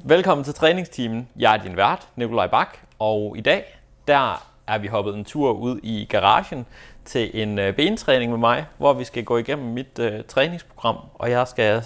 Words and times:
Velkommen 0.00 0.44
til 0.44 0.54
træningsteamen. 0.54 1.28
Jeg 1.38 1.54
er 1.54 1.62
din 1.62 1.76
vært, 1.76 2.08
Nikolaj 2.16 2.46
Bak, 2.46 2.78
og 2.98 3.34
i 3.38 3.40
dag 3.40 3.78
der 4.08 4.46
er 4.66 4.78
vi 4.78 4.86
hoppet 4.86 5.14
en 5.14 5.24
tur 5.24 5.52
ud 5.52 5.80
i 5.82 6.06
garagen 6.08 6.66
til 7.04 7.42
en 7.42 7.58
øh, 7.58 7.76
bentræning 7.76 8.30
med 8.30 8.38
mig, 8.38 8.64
hvor 8.78 8.92
vi 8.92 9.04
skal 9.04 9.24
gå 9.24 9.36
igennem 9.38 9.72
mit 9.72 9.98
øh, 9.98 10.24
træningsprogram, 10.28 10.96
og 11.14 11.30
jeg 11.30 11.48
skal 11.48 11.82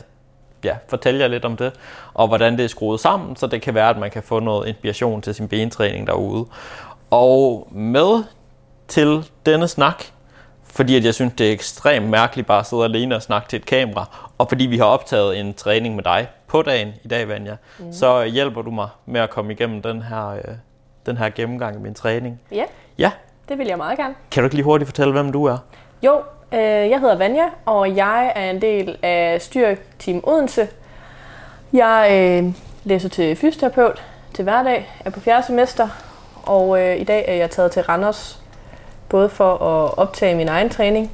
ja, 0.65 0.77
fortælle 0.89 1.21
jer 1.21 1.29
lidt 1.29 1.45
om 1.45 1.57
det, 1.57 1.73
og 2.15 2.29
hvordan 2.29 2.57
det 2.57 2.65
er 2.65 2.69
skruet 2.69 3.01
sammen, 3.01 3.37
så 3.37 3.47
det 3.47 3.63
kan 3.63 3.75
være, 3.75 3.91
at 3.91 3.99
man 3.99 4.11
kan 4.11 4.23
få 4.23 4.41
noget 4.41 4.69
inspiration 4.69 5.23
til 5.23 5.35
sin 5.35 5.49
bentræning 5.49 6.07
derude. 6.07 6.47
Og 7.11 7.69
med 7.71 8.25
til 8.89 9.31
denne 9.47 9.69
snak, 9.69 10.05
fordi 10.65 10.97
at 10.97 11.05
jeg 11.05 11.15
synes, 11.15 11.33
det 11.39 11.49
er 11.49 11.53
ekstremt 11.53 12.09
mærkeligt 12.09 12.47
bare 12.47 12.61
at 12.61 12.67
sidde 12.67 12.85
alene 12.85 13.17
og 13.17 13.23
snakke 13.23 13.49
til 13.49 13.57
et 13.57 13.67
kamera, 13.67 14.31
og 14.39 14.49
fordi 14.49 14.67
vi 14.67 14.79
har 14.79 14.85
optaget 14.85 15.41
en 15.41 15.55
træning 15.55 15.95
med 15.95 16.05
dig 16.05 16.29
på 16.47 16.63
dagen 16.63 16.89
i 17.05 17.09
dag, 17.09 17.29
Vanja, 17.29 17.57
mm. 17.79 17.93
så 17.93 18.25
hjælper 18.25 18.63
du 18.63 18.71
mig 18.71 18.89
med 19.07 19.21
at 19.21 19.31
komme 19.31 19.53
igennem 19.53 19.83
den 19.83 20.03
her, 20.03 20.29
øh, 20.29 20.41
den 21.07 21.17
her 21.17 21.31
gennemgang 21.31 21.75
af 21.75 21.81
min 21.81 21.95
træning. 21.95 22.41
Ja, 22.53 22.65
Ja, 22.99 23.11
det 23.49 23.59
vil 23.59 23.67
jeg 23.67 23.77
meget 23.77 23.99
gerne. 23.99 24.15
kan 24.31 24.43
du 24.43 24.47
ikke 24.47 24.55
lige 24.57 24.65
hurtigt 24.65 24.89
fortælle, 24.89 25.13
hvem 25.13 25.33
du 25.33 25.45
er? 25.45 25.59
Jo, 26.03 26.17
øh, 26.53 26.61
jeg 26.61 27.01
hedder 27.01 27.17
Vanja, 27.19 27.45
og 27.67 27.97
jeg 27.97 28.33
er 28.37 28.51
en 28.51 28.63
del 28.63 28.97
af 29.03 29.43
Styrteam 29.43 30.21
Odense. 30.25 30.69
Jeg 31.73 32.09
øh, 32.13 32.53
læser 32.85 33.09
til 33.09 33.37
fysioterapeut 33.37 34.03
til 34.35 34.43
hverdag, 34.45 34.89
er 35.05 35.11
på 35.11 35.21
fjerde 35.21 35.47
semester, 35.47 35.89
og 36.43 36.81
øh, 36.81 36.97
i 37.01 37.05
dag 37.05 37.25
er 37.29 37.35
jeg 37.35 37.51
taget 37.51 37.73
til 37.73 37.83
Randers, 37.83 38.41
både 39.09 39.29
for 39.29 39.53
at 39.53 39.99
optage 39.99 40.35
min 40.35 40.49
egen 40.49 40.71
træning, 40.71 41.11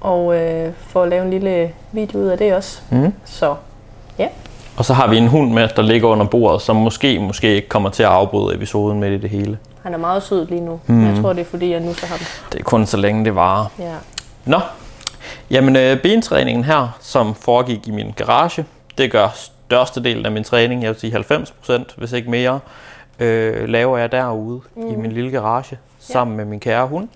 og 0.00 0.36
øh, 0.36 0.72
for 0.78 1.02
at 1.02 1.08
lave 1.08 1.24
en 1.24 1.30
lille 1.30 1.74
video 1.92 2.18
ud 2.18 2.26
af 2.26 2.38
det 2.38 2.54
også. 2.54 2.80
Mm. 2.90 3.12
Så 3.24 3.56
ja, 4.18 4.28
Og 4.76 4.84
så 4.84 4.94
har 4.94 5.06
vi 5.06 5.16
en 5.16 5.28
hund 5.28 5.52
med, 5.52 5.68
der 5.76 5.82
ligger 5.82 6.08
under 6.08 6.26
bordet, 6.26 6.62
som 6.62 6.76
måske, 6.76 7.18
måske 7.18 7.54
ikke 7.54 7.68
kommer 7.68 7.90
til 7.90 8.02
at 8.02 8.08
afbryde 8.08 8.54
episoden 8.54 9.00
med 9.00 9.12
i 9.12 9.18
det 9.18 9.30
hele. 9.30 9.58
han 9.82 9.94
er 9.94 9.98
meget 9.98 10.22
sød 10.22 10.46
lige 10.46 10.60
nu. 10.60 10.80
Mm. 10.86 11.06
Jeg 11.06 11.22
tror, 11.22 11.32
det 11.32 11.40
er 11.40 11.44
fordi, 11.44 11.70
jeg 11.70 11.80
nu 11.80 11.94
så 11.94 12.06
ham. 12.06 12.18
Det 12.52 12.60
er 12.60 12.64
kun 12.64 12.86
så 12.86 12.96
længe 12.96 13.24
det 13.24 13.34
varer. 13.34 13.66
Ja. 13.78 13.94
Nå, 14.44 14.60
jamen 15.50 15.76
øh, 15.76 16.02
bentræningen 16.02 16.64
her, 16.64 16.98
som 17.00 17.34
foregik 17.34 17.88
i 17.88 17.90
min 17.90 18.12
garage, 18.16 18.64
det 18.98 19.12
gør 19.12 19.28
størstedelen 19.34 20.26
af 20.26 20.32
min 20.32 20.44
træning, 20.44 20.82
jeg 20.82 20.90
vil 20.90 21.00
sige 21.00 21.16
90%, 21.16 21.82
hvis 21.96 22.12
ikke 22.12 22.30
mere, 22.30 22.60
øh, 23.18 23.68
laver 23.68 23.98
jeg 23.98 24.12
derude 24.12 24.60
mm. 24.76 24.92
i 24.92 24.96
min 24.96 25.12
lille 25.12 25.30
garage, 25.30 25.78
sammen 26.00 26.36
med 26.36 26.44
min 26.44 26.60
kære 26.60 26.86
hund. 26.86 27.08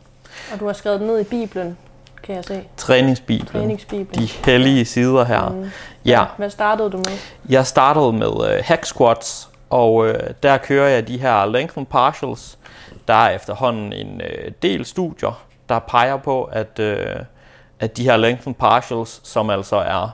Og 0.53 0.61
du 0.61 0.67
har 0.67 0.73
skrevet 0.73 1.03
ned 1.03 1.21
i 1.21 1.25
Bibelen, 1.25 1.77
kan 2.23 2.35
jeg 2.35 2.45
se. 2.45 2.63
Træningsbibelen. 2.77 3.53
Træningsbibelen. 3.53 4.23
De 4.23 4.27
hellige 4.47 4.85
sider 4.85 5.25
her. 5.25 5.49
Mm. 5.49 5.71
Ja, 6.05 6.25
Hvad 6.37 6.51
startede 6.51 6.91
du 6.91 6.97
med? 6.97 7.19
jeg 7.49 7.67
startede 7.67 8.13
med 8.13 8.53
øh, 8.53 8.63
hack 8.65 8.85
squats, 8.85 9.49
og 9.71 10.09
øh, 10.09 10.31
der 10.43 10.57
kører 10.59 10.89
jeg 10.89 11.09
de 11.09 11.19
her 11.19 11.47
lengthen 11.47 11.87
partials. 11.87 12.59
Der 13.09 13.15
er 13.15 13.31
efterhånden 13.31 13.93
en 13.93 14.21
øh, 14.21 14.53
del 14.63 14.85
studier, 14.85 15.43
der 15.69 15.79
peger 15.79 16.17
på, 16.17 16.45
at, 16.45 16.79
øh, 16.79 17.17
at 17.81 17.97
de 17.97 18.05
her 18.05 18.17
lengthen 18.17 18.55
partials, 18.55 19.21
som 19.25 19.51
altså 19.51 19.77
er 19.77 20.11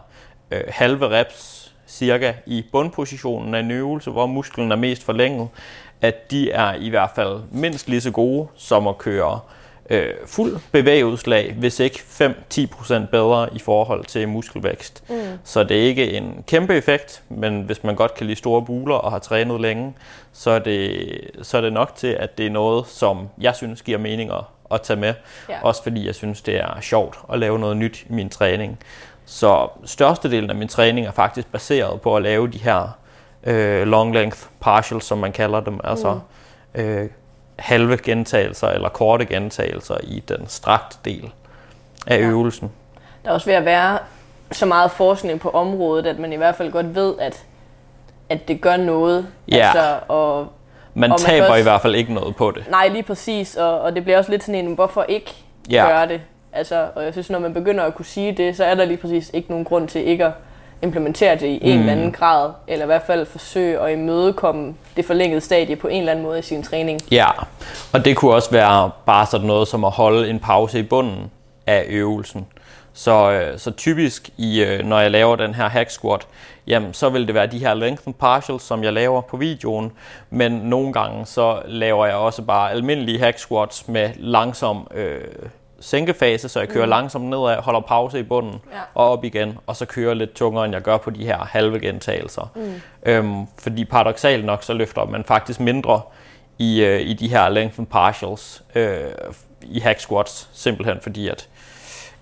øh, 0.51 0.63
halve 0.69 1.09
reps 1.09 1.73
cirka 1.87 2.33
i 2.47 2.65
bundpositionen 2.73 3.55
af 3.55 3.61
en 3.61 3.71
øvelse, 3.71 4.11
hvor 4.11 4.27
musklen 4.27 4.73
er 4.73 4.77
mest 4.77 5.05
forlænget, 5.05 5.49
at 6.01 6.31
de 6.31 6.51
er 6.51 6.75
i 6.75 6.89
hvert 6.89 7.11
fald 7.15 7.41
mindst 7.51 7.89
lige 7.89 8.01
så 8.01 8.11
gode 8.11 8.49
som 8.57 8.87
at 8.87 8.99
køre 8.99 9.33
øh, 9.35 9.57
fuld 10.27 10.59
bevægeudslag, 10.73 11.55
hvis 11.59 11.81
ikke 11.81 12.03
5-10% 12.55 13.07
bedre 13.07 13.49
i 13.53 13.59
forhold 13.59 14.05
til 14.05 14.29
muskelvækst. 14.29 15.05
Mm. 15.09 15.17
Så 15.45 15.65
det 15.65 15.77
er 15.77 15.83
ikke 15.83 16.13
en 16.13 16.45
kæmpe 16.47 16.75
effekt, 16.75 17.23
men 17.29 17.63
hvis 17.63 17.85
man 17.85 17.95
godt 17.95 18.15
kan 18.15 18.27
lide 18.27 18.39
store 18.39 18.63
buler 18.63 18.95
og 18.95 19.11
har 19.11 19.19
trænet 19.19 19.61
længe, 19.61 19.95
så 20.33 20.51
er 20.51 20.59
det, 20.59 21.01
så 21.43 21.57
er 21.57 21.61
det 21.61 21.73
nok 21.73 21.93
til, 21.97 22.07
at 22.07 22.39
det 22.39 22.47
er 22.47 22.51
noget, 22.51 22.87
som 22.87 23.29
jeg 23.41 23.55
synes 23.55 23.83
giver 23.83 23.99
mening 23.99 24.31
at, 24.31 24.45
at 24.71 24.83
tage 24.83 25.01
med. 25.01 25.15
Ja. 25.49 25.63
Også 25.63 25.83
fordi 25.83 26.07
jeg 26.07 26.15
synes, 26.15 26.43
det 26.43 26.57
er 26.57 26.81
sjovt 26.81 27.19
at 27.33 27.39
lave 27.39 27.59
noget 27.59 27.77
nyt 27.77 28.07
i 28.11 28.13
min 28.13 28.29
træning. 28.29 28.79
Så 29.25 29.69
størstedelen 29.85 30.51
af 30.51 30.57
min 30.57 30.69
træning 30.69 31.07
er 31.07 31.13
faktisk 31.13 31.53
baseret 31.53 32.01
på 32.01 32.17
at 32.17 32.23
lave 32.23 32.49
de 32.49 32.59
her 32.59 32.99
øh, 33.45 33.87
long 33.87 34.15
length 34.15 34.39
partials, 34.61 35.05
som 35.05 35.19
man 35.19 35.33
kalder 35.33 35.61
dem. 35.61 35.81
Altså 35.85 36.21
øh, 36.75 37.09
halve 37.57 37.97
gentagelser 37.97 38.69
eller 38.69 38.89
korte 38.89 39.25
gentagelser 39.25 39.97
i 40.03 40.23
den 40.29 40.45
strakte 40.49 40.97
del 41.05 41.31
af 42.07 42.17
Ja. 42.19 42.23
øvelsen. 42.23 42.73
Der 43.25 43.31
er 43.31 43.35
også 43.35 43.47
ved 43.47 43.55
at 43.55 43.65
være 43.65 43.99
så 44.53 44.67
meget 44.67 44.91
forskning 44.91 45.41
på 45.41 45.51
området, 45.51 46.07
at 46.07 46.19
man 46.19 46.33
i 46.33 46.37
hvert 46.37 46.55
fald 46.57 46.73
godt 46.73 46.95
ved, 46.95 47.15
at, 47.21 47.43
at 48.29 48.49
det 48.49 48.61
gør 48.61 48.77
noget. 48.77 49.27
Ja. 49.51 49.57
Altså, 49.57 49.99
og, 50.09 50.47
Man 50.95 51.11
Og 51.11 51.13
man 51.13 51.19
taber 51.19 51.45
kan 51.45 51.51
også- 51.51 51.61
i 51.61 51.63
hvert 51.63 51.83
fald 51.83 51.95
ikke 51.95 52.15
noget 52.15 52.37
på 52.37 52.51
det. 52.51 52.65
nej, 52.71 52.89
lige 52.89 53.03
præcis. 53.03 53.57
Og, 53.57 53.81
og 53.81 53.95
det 53.97 54.03
bliver 54.05 54.19
også 54.19 54.31
lidt 54.31 54.45
sådan 54.45 54.67
en, 54.67 54.75
hvorfor 54.75 55.03
ikke 55.09 55.35
Ja. 55.71 55.87
gøre 55.89 56.09
det? 56.09 56.21
Altså, 56.53 56.89
og 56.95 57.05
jeg 57.05 57.13
synes, 57.13 57.31
når 57.31 57.39
man 57.39 57.55
begynder 57.55 57.85
at 57.85 57.95
kunne 57.95 58.05
sige 58.05 58.33
det, 58.33 58.57
så 58.57 58.65
er 58.65 58.75
der 58.75 58.85
lige 58.85 58.97
præcis 58.97 59.31
ikke 59.35 59.49
nogen 59.51 59.65
grund 59.65 59.89
til 59.89 60.09
ikke 60.09 60.25
at 60.25 60.33
implementere 60.83 61.35
det 61.35 61.47
i 61.47 61.59
en 61.63 61.79
eller 61.79 61.93
anden 61.93 62.13
grad, 62.13 62.51
eller 62.69 62.85
i 62.85 62.87
hvert 62.87 63.03
fald 63.07 63.27
forsøge 63.27 63.81
at 63.81 63.93
imødekomme 63.93 64.75
det 64.97 65.05
forlængede 65.05 65.41
stadie 65.41 65.77
på 65.77 65.89
en 65.89 65.99
eller 65.99 66.13
anden 66.13 66.25
måde 66.25 66.39
i 66.39 66.43
sin 66.43 66.63
træning. 66.63 67.01
Ja, 67.11 67.27
og 67.93 68.05
det 68.05 68.17
kunne 68.17 68.35
også 68.35 68.51
være 68.51 68.91
bare 69.07 69.27
sådan 69.27 69.47
noget 69.47 69.69
som 69.69 69.85
at 69.85 69.91
holde 69.91 70.31
en 70.31 70.39
pause 70.41 70.79
i 70.79 70.83
bunden 70.83 71.31
af 71.67 71.85
øvelsen. 71.89 72.47
Så, 72.93 73.31
øh, 73.31 73.59
så 73.59 73.71
typisk, 73.71 74.31
i, 74.37 74.63
øh, 74.63 74.85
når 74.85 75.01
jeg 75.01 75.11
laver 75.11 75.37
den 75.37 75.55
her 75.55 75.69
hack 75.69 75.91
squat, 75.91 76.27
jamen, 76.67 76.95
så 76.95 77.09
vil 77.09 77.27
det 77.27 77.35
være 77.35 77.47
de 77.47 77.59
her 77.59 77.75
lengthen 77.75 78.13
partials, 78.13 78.63
som 78.63 78.85
jeg 78.85 78.93
laver 78.93 79.21
på 79.21 79.37
videoen. 79.37 79.93
Men 80.31 80.53
nogle 80.53 80.93
gange, 80.93 81.27
så 81.27 81.63
laver 81.67 82.07
jeg 82.07 82.15
også 82.15 82.43
bare 82.43 82.71
almindelige 82.71 83.19
hack 83.19 83.39
squats 83.39 83.89
med 83.89 84.11
langsom 84.17 84.89
øh, 84.95 85.21
sænkefase, 85.87 86.49
så 86.49 86.59
jeg 86.61 86.69
kører 86.69 86.85
mm. 86.87 86.91
langsomt 86.91 87.25
nedad, 87.25 87.57
holder 87.57 87.81
pause 87.81 88.19
i 88.19 88.23
bunden 88.23 88.61
Ja. 88.73 88.79
og 88.95 89.11
op 89.11 89.25
igen, 89.25 89.59
og 89.67 89.77
så 89.77 89.85
kører 89.87 90.15
lidt 90.15 90.35
tungere, 90.35 90.65
end 90.65 90.75
jeg 90.75 90.83
gør 90.83 90.97
på 90.97 91.11
de 91.11 91.25
her 91.25 91.39
halve 91.39 91.81
gentagelser. 91.81 92.51
Mm. 92.57 92.73
Øhm, 93.03 93.47
fordi 93.59 93.85
paradoxalt 93.85 94.45
nok, 94.45 94.63
så 94.63 94.73
løfter 94.75 95.05
man 95.05 95.25
faktisk 95.25 95.61
mindre 95.61 96.01
i, 96.59 96.85
øh, 96.85 97.01
i 97.01 97.13
de 97.13 97.29
her 97.29 97.49
lengthen 97.49 97.87
partials 97.87 98.63
øh, 98.75 98.99
i 99.63 99.81
hack 99.81 100.01
squats, 100.01 100.49
simpelthen 100.53 100.99
fordi 101.03 101.29
at 101.29 101.49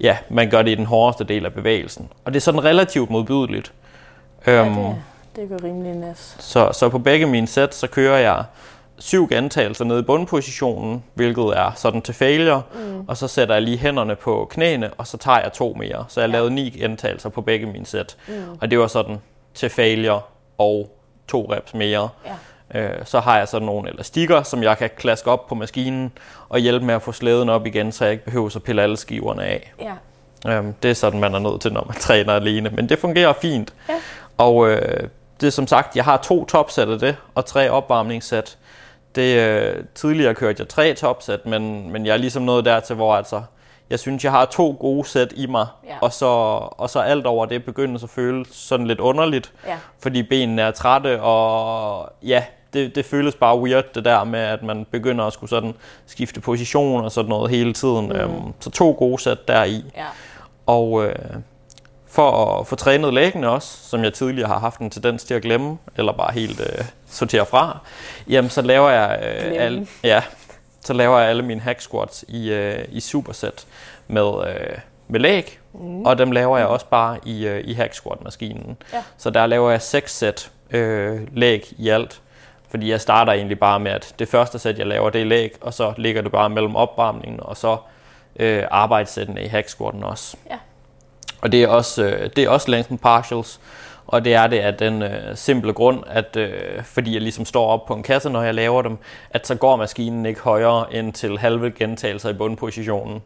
ja, 0.00 0.16
man 0.28 0.50
gør 0.50 0.62
det 0.62 0.70
i 0.70 0.74
den 0.74 0.86
hårdeste 0.86 1.24
del 1.24 1.44
af 1.46 1.52
bevægelsen. 1.52 2.08
Og 2.24 2.32
det 2.32 2.36
er 2.40 2.42
sådan 2.42 2.64
relativt 2.64 3.10
modbydeligt. 3.10 3.72
Ja, 4.46 4.52
Øhm, 4.66 4.74
det, 4.74 4.96
det 5.36 5.48
går 5.48 5.64
rimelig 5.64 5.92
næs. 5.94 6.36
så, 6.38 6.72
så 6.72 6.88
på 6.88 6.98
begge 6.98 7.26
mine 7.26 7.46
sæt, 7.46 7.74
så 7.74 7.86
kører 7.86 8.18
jeg 8.18 8.44
syv 8.98 9.28
gentagelser 9.28 9.84
nede 9.84 10.00
i 10.00 10.02
bundpositionen, 10.02 11.04
hvilket 11.14 11.44
er 11.44 11.72
sådan 11.76 12.02
til 12.02 12.14
failure, 12.14 12.62
mm. 12.74 13.04
og 13.08 13.16
så 13.16 13.28
sætter 13.28 13.54
jeg 13.54 13.62
lige 13.62 13.78
hænderne 13.78 14.16
på 14.16 14.46
knæene, 14.50 14.90
og 14.98 15.06
så 15.06 15.16
tager 15.16 15.40
jeg 15.40 15.52
to 15.52 15.74
mere. 15.78 16.04
Så 16.08 16.20
jeg 16.20 16.28
Ja. 16.28 16.32
lavede 16.32 16.50
ni 16.54 16.70
gentagelser 16.70 17.28
på 17.28 17.40
begge 17.40 17.66
mine 17.66 17.86
sæt, 17.86 18.16
mm. 18.28 18.34
og 18.60 18.70
det 18.70 18.78
var 18.78 18.86
sådan 18.86 19.18
til 19.54 19.68
failure 19.70 20.20
og 20.58 20.90
to 21.28 21.52
reps 21.52 21.74
mere. 21.74 22.08
Ja. 22.26 22.34
Øh, 22.80 23.04
så 23.04 23.20
har 23.20 23.38
jeg 23.38 23.48
sådan 23.48 23.66
nogle 23.66 23.90
elastikker, 23.90 24.42
som 24.42 24.62
jeg 24.62 24.78
kan 24.78 24.90
klaske 24.96 25.30
op 25.30 25.46
på 25.48 25.54
maskinen 25.54 26.12
og 26.48 26.58
hjælpe 26.58 26.86
med 26.86 26.94
at 26.94 27.02
få 27.02 27.12
slæden 27.12 27.48
op 27.48 27.66
igen, 27.66 27.92
så 27.92 28.04
jeg 28.04 28.12
ikke 28.12 28.24
behøver 28.24 28.56
at 28.56 28.62
pille 28.62 28.82
alle 28.82 28.96
skiverne 28.96 29.44
af. 29.44 29.72
Ja. 29.80 29.92
Øhm, 30.56 30.72
det 30.82 30.90
er 30.90 30.94
sådan, 30.94 31.20
man 31.20 31.34
er 31.34 31.38
nødt 31.38 31.60
til, 31.60 31.72
når 31.72 31.84
man 31.88 31.96
træner 32.06 32.32
alene. 32.32 32.70
Men 32.70 32.88
det 32.88 32.98
fungerer 32.98 33.32
fint. 33.32 33.74
Ja. 33.88 33.94
Og 34.38 34.68
øh, 34.70 35.08
det 35.40 35.46
er 35.46 35.50
som 35.50 35.66
sagt, 35.66 35.96
jeg 35.96 36.04
har 36.04 36.16
to 36.16 36.44
topsæt 36.44 36.88
af 36.88 36.98
det, 36.98 37.16
og 37.34 37.46
tre 37.46 37.70
opvarmningssæt. 37.70 38.58
Det, 39.14 39.38
øh, 39.38 39.84
tidligere 39.94 40.34
kørte 40.34 40.60
jeg 40.60 40.68
tre 40.68 40.94
topsæt, 40.94 41.46
men, 41.46 41.90
men 41.92 42.06
jeg 42.06 42.12
er 42.12 42.16
ligesom 42.16 42.42
nået 42.42 42.64
dertil, 42.64 42.96
hvor 42.96 43.14
altså, 43.14 43.42
jeg 43.90 43.98
synes, 43.98 44.24
jeg 44.24 44.32
har 44.32 44.44
to 44.44 44.76
gode 44.80 45.08
sæt 45.08 45.32
i 45.36 45.46
mig, 45.46 45.66
Ja. 45.88 45.94
og, 46.00 46.12
så, 46.12 46.26
og 46.70 46.90
så 46.90 47.00
alt 47.00 47.26
over 47.26 47.46
det 47.46 47.64
begynder 47.64 48.04
at 48.04 48.10
føles 48.10 48.48
sådan 48.50 48.86
lidt 48.86 49.00
underligt, 49.00 49.52
Ja. 49.66 49.78
fordi 50.02 50.22
benene 50.22 50.62
er 50.62 50.70
trætte, 50.70 51.20
og 51.22 52.08
ja, 52.22 52.44
det, 52.72 52.94
det 52.94 53.04
føles 53.04 53.34
bare 53.34 53.58
weird, 53.60 53.84
det 53.94 54.04
der 54.04 54.24
med, 54.24 54.40
at 54.40 54.62
man 54.62 54.86
begynder 54.90 55.24
at 55.24 55.32
skulle 55.32 55.50
sådan 55.50 55.74
skifte 56.06 56.40
position 56.40 57.04
og 57.04 57.12
sådan 57.12 57.28
noget 57.28 57.50
hele 57.50 57.72
tiden. 57.72 58.06
Mm. 58.06 58.12
Øhm, 58.12 58.52
så 58.60 58.70
to 58.70 58.94
gode 58.98 59.22
sæt 59.22 59.48
deri. 59.48 59.84
Ja. 59.96 60.04
Og 60.66 61.04
øh, 61.06 61.14
for 62.14 62.60
at 62.60 62.66
få 62.66 62.76
trænet 62.76 63.14
læggene 63.14 63.48
også, 63.48 63.88
som 63.88 64.04
jeg 64.04 64.12
tidligere 64.12 64.48
har 64.48 64.58
haft 64.58 64.80
en 64.80 64.90
tendens 64.90 65.24
til 65.24 65.34
at 65.34 65.42
glemme, 65.42 65.78
eller 65.96 66.12
bare 66.12 66.32
helt 66.32 66.60
øh, 66.60 66.84
sortere 67.06 67.46
fra, 67.46 67.78
jamen 68.28 68.50
så 68.50 68.62
laver 68.62 68.90
jeg 68.90 69.18
øh, 69.22 69.52
al, 69.56 69.88
ja, 70.04 70.22
så 70.80 70.92
laver 70.92 71.18
jeg 71.18 71.28
alle 71.28 71.42
mine 71.42 71.60
hack 71.60 71.80
squats 71.80 72.24
i, 72.28 72.50
øh, 72.50 72.84
i 72.88 73.00
superset 73.00 73.66
med, 74.08 74.46
øh, 74.48 74.78
med 75.08 75.20
læg, 75.20 75.58
mm. 75.72 76.02
og 76.06 76.18
dem 76.18 76.30
laver 76.30 76.58
jeg 76.58 76.66
også 76.66 76.86
bare 76.86 77.18
i, 77.24 77.46
øh, 77.46 77.60
i 77.64 77.72
hack 77.72 77.94
squat 77.94 78.24
maskinen. 78.24 78.76
Ja. 78.92 79.02
Så 79.16 79.30
der 79.30 79.46
laver 79.46 79.70
jeg 79.70 79.82
seks 79.82 80.16
sæt 80.16 80.50
øh, 80.70 81.20
læg 81.32 81.72
i 81.78 81.88
alt, 81.88 82.20
fordi 82.70 82.90
jeg 82.90 83.00
starter 83.00 83.32
egentlig 83.32 83.58
bare 83.58 83.80
med, 83.80 83.92
at 83.92 84.14
det 84.18 84.28
første 84.28 84.58
sæt, 84.58 84.78
jeg 84.78 84.86
laver, 84.86 85.10
det 85.10 85.20
er 85.20 85.24
læg, 85.26 85.52
og 85.60 85.74
så 85.74 85.92
ligger 85.96 86.22
det 86.22 86.32
bare 86.32 86.50
mellem 86.50 86.76
opvarmningen, 86.76 87.40
og 87.42 87.56
så 87.56 87.76
øh, 88.36 88.64
arbejdssættene 88.70 89.42
i 89.42 89.46
hack 89.46 89.68
squatten 89.68 90.04
også. 90.04 90.36
Ja. 90.50 90.56
Og 91.40 91.52
det 91.52 91.62
er 91.62 91.68
også, 91.68 92.04
øh, 92.04 92.30
det 92.36 92.44
er 92.44 92.48
også 92.48 92.70
lengthen 92.70 92.98
partials. 92.98 93.60
Og 94.06 94.24
det 94.24 94.34
er 94.34 94.46
det 94.46 94.58
af 94.58 94.74
den 94.74 95.02
øh, 95.02 95.36
simple 95.36 95.72
grund, 95.72 96.02
at 96.06 96.36
øh, 96.36 96.82
fordi 96.82 97.12
jeg 97.12 97.20
ligesom 97.20 97.44
står 97.44 97.66
op 97.66 97.86
på 97.86 97.94
en 97.94 98.02
kasse, 98.02 98.30
når 98.30 98.42
jeg 98.42 98.54
laver 98.54 98.82
dem, 98.82 98.98
at 99.30 99.46
så 99.46 99.54
går 99.54 99.76
maskinen 99.76 100.26
ikke 100.26 100.40
højere 100.40 100.94
end 100.94 101.12
til 101.12 101.38
halve 101.38 101.70
gentagelser 101.70 102.28
i 102.28 102.32
bundpositionen. 102.32 103.22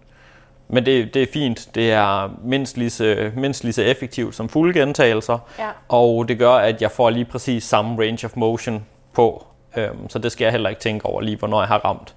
Men 0.69 0.87
det, 0.87 1.15
det 1.15 1.23
er 1.23 1.27
fint. 1.33 1.69
Det 1.75 1.93
er 1.93 2.31
mindst 2.45 2.77
lige, 2.77 2.91
så, 2.91 3.31
mindst 3.37 3.65
lige 3.65 3.73
så 3.73 3.83
effektivt 3.83 4.35
som 4.35 4.49
fulde 4.49 4.81
gentagelser. 4.81 5.39
Ja. 5.59 5.69
Og 5.89 6.29
det 6.29 6.39
gør, 6.39 6.53
at 6.53 6.83
jeg 6.83 6.91
får 6.91 7.11
lige 7.11 7.25
præcis 7.25 7.65
samme 7.65 8.03
range 8.03 8.27
of 8.27 8.37
motion 8.37 8.87
på. 9.13 9.47
Øhm, 9.77 10.09
så 10.09 10.19
det 10.19 10.33
skal 10.33 10.45
jeg 10.45 10.53
heller 10.53 10.69
ikke 10.69 10.81
tænke 10.81 11.07
over 11.07 11.21
lige, 11.21 11.37
hvornår 11.37 11.61
jeg 11.61 11.69
har 11.69 11.79
ramt 11.79 12.15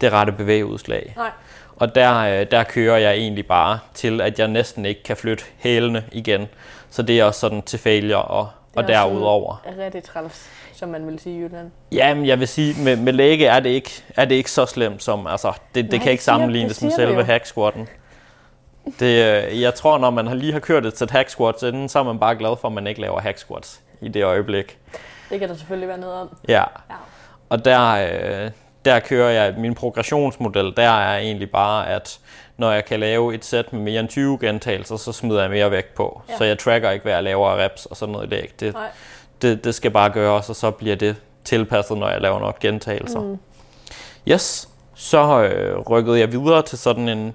det 0.00 0.12
rette 0.12 0.32
bevægeudslag. 0.32 1.12
Nej. 1.16 1.30
Og 1.76 1.94
der, 1.94 2.18
øh, 2.40 2.46
der 2.50 2.62
kører 2.64 2.96
jeg 2.96 3.12
egentlig 3.14 3.46
bare 3.46 3.78
til, 3.94 4.20
at 4.20 4.38
jeg 4.38 4.48
næsten 4.48 4.84
ikke 4.86 5.02
kan 5.02 5.16
flytte 5.16 5.44
hælene 5.58 6.04
igen. 6.12 6.48
Så 6.90 7.02
det 7.02 7.20
er 7.20 7.24
også 7.24 7.40
sådan 7.40 7.62
til 7.62 7.78
failure 7.78 8.22
og, 8.22 8.48
Det 8.70 8.78
er 8.78 8.82
og 8.82 8.88
derudover. 8.88 9.62
også 9.66 9.80
rigtig 9.80 10.02
træls, 10.02 10.50
som 10.72 10.88
man 10.88 11.06
vil 11.06 11.18
sige 11.18 11.36
i 11.36 11.42
Jylland. 11.42 11.70
Jamen, 11.92 12.26
jeg 12.26 12.40
vil 12.40 12.48
sige, 12.48 12.82
med, 12.84 12.96
med 12.96 13.12
læge 13.12 13.46
er 13.46 13.60
det, 13.60 13.70
ikke, 13.70 13.90
er 14.16 14.24
det 14.24 14.34
ikke 14.34 14.50
så 14.50 14.66
slemt 14.66 15.02
som, 15.02 15.26
altså, 15.26 15.52
det, 15.74 15.84
det 15.84 15.92
Nej, 15.92 16.02
kan 16.02 16.10
ikke 16.12 16.20
det 16.20 16.24
sammenlignes 16.24 16.76
det 16.78 16.82
med 16.82 16.92
selve 16.92 17.14
jo. 17.18 17.22
hack 17.24 17.46
squatten. 17.46 17.88
Det, 19.00 19.44
øh, 19.52 19.60
jeg 19.60 19.74
tror, 19.74 19.98
når 19.98 20.10
man 20.10 20.38
lige 20.38 20.52
har 20.52 20.60
kørt 20.60 20.86
et 20.86 20.98
sæt 20.98 21.10
hack 21.10 21.28
squats 21.28 21.62
inden, 21.62 21.88
så 21.88 21.98
er 21.98 22.02
man 22.02 22.18
bare 22.18 22.36
glad 22.36 22.56
for, 22.60 22.68
at 22.68 22.74
man 22.74 22.86
ikke 22.86 23.00
laver 23.00 23.20
hack 23.20 23.38
squats 23.38 23.80
i 24.00 24.08
det 24.08 24.24
øjeblik. 24.24 24.78
Det 25.30 25.40
kan 25.40 25.48
der 25.48 25.54
selvfølgelig 25.54 25.88
være 25.88 25.98
noget 25.98 26.14
om. 26.20 26.36
Ja, 26.48 26.54
Ja. 26.90 26.94
og 27.48 27.64
der, 27.64 27.90
øh, 28.44 28.50
der 28.84 29.00
kører 29.00 29.30
jeg, 29.30 29.54
min 29.58 29.74
progressionsmodel, 29.74 30.72
der 30.76 30.82
er 30.82 31.18
egentlig 31.18 31.50
bare, 31.50 31.88
at 31.88 32.18
når 32.56 32.72
jeg 32.72 32.84
kan 32.84 33.00
lave 33.00 33.34
et 33.34 33.44
sæt 33.44 33.72
med 33.72 33.80
mere 33.80 34.00
end 34.00 34.08
20 34.08 34.38
gentagelser, 34.40 34.96
så 34.96 35.12
smider 35.12 35.40
jeg 35.40 35.50
mere 35.50 35.70
vægt 35.70 35.94
på. 35.94 36.22
Ja. 36.28 36.36
Så 36.36 36.44
jeg 36.44 36.58
tracker 36.58 36.90
ikke, 36.90 37.02
hvad 37.02 37.12
jeg 37.12 37.22
laver 37.22 37.48
af 37.48 37.64
reps 37.64 37.86
og 37.86 37.96
sådan 37.96 38.12
noget. 38.12 38.30
Det, 38.60 38.74
Nej. 38.74 38.88
det, 39.42 39.64
det 39.64 39.74
skal 39.74 39.90
bare 39.90 40.10
gøres, 40.10 40.48
og 40.48 40.56
så 40.56 40.70
bliver 40.70 40.96
det 40.96 41.16
tilpasset, 41.44 41.98
når 41.98 42.08
jeg 42.08 42.20
laver 42.20 42.40
nok 42.40 42.58
gentagelser. 42.58 43.20
Mm. 43.20 43.38
Yes, 44.28 44.68
så 44.94 45.42
øh, 45.42 45.78
rykkede 45.78 46.18
jeg 46.18 46.32
videre 46.32 46.62
til 46.62 46.78
sådan 46.78 47.08
en, 47.08 47.34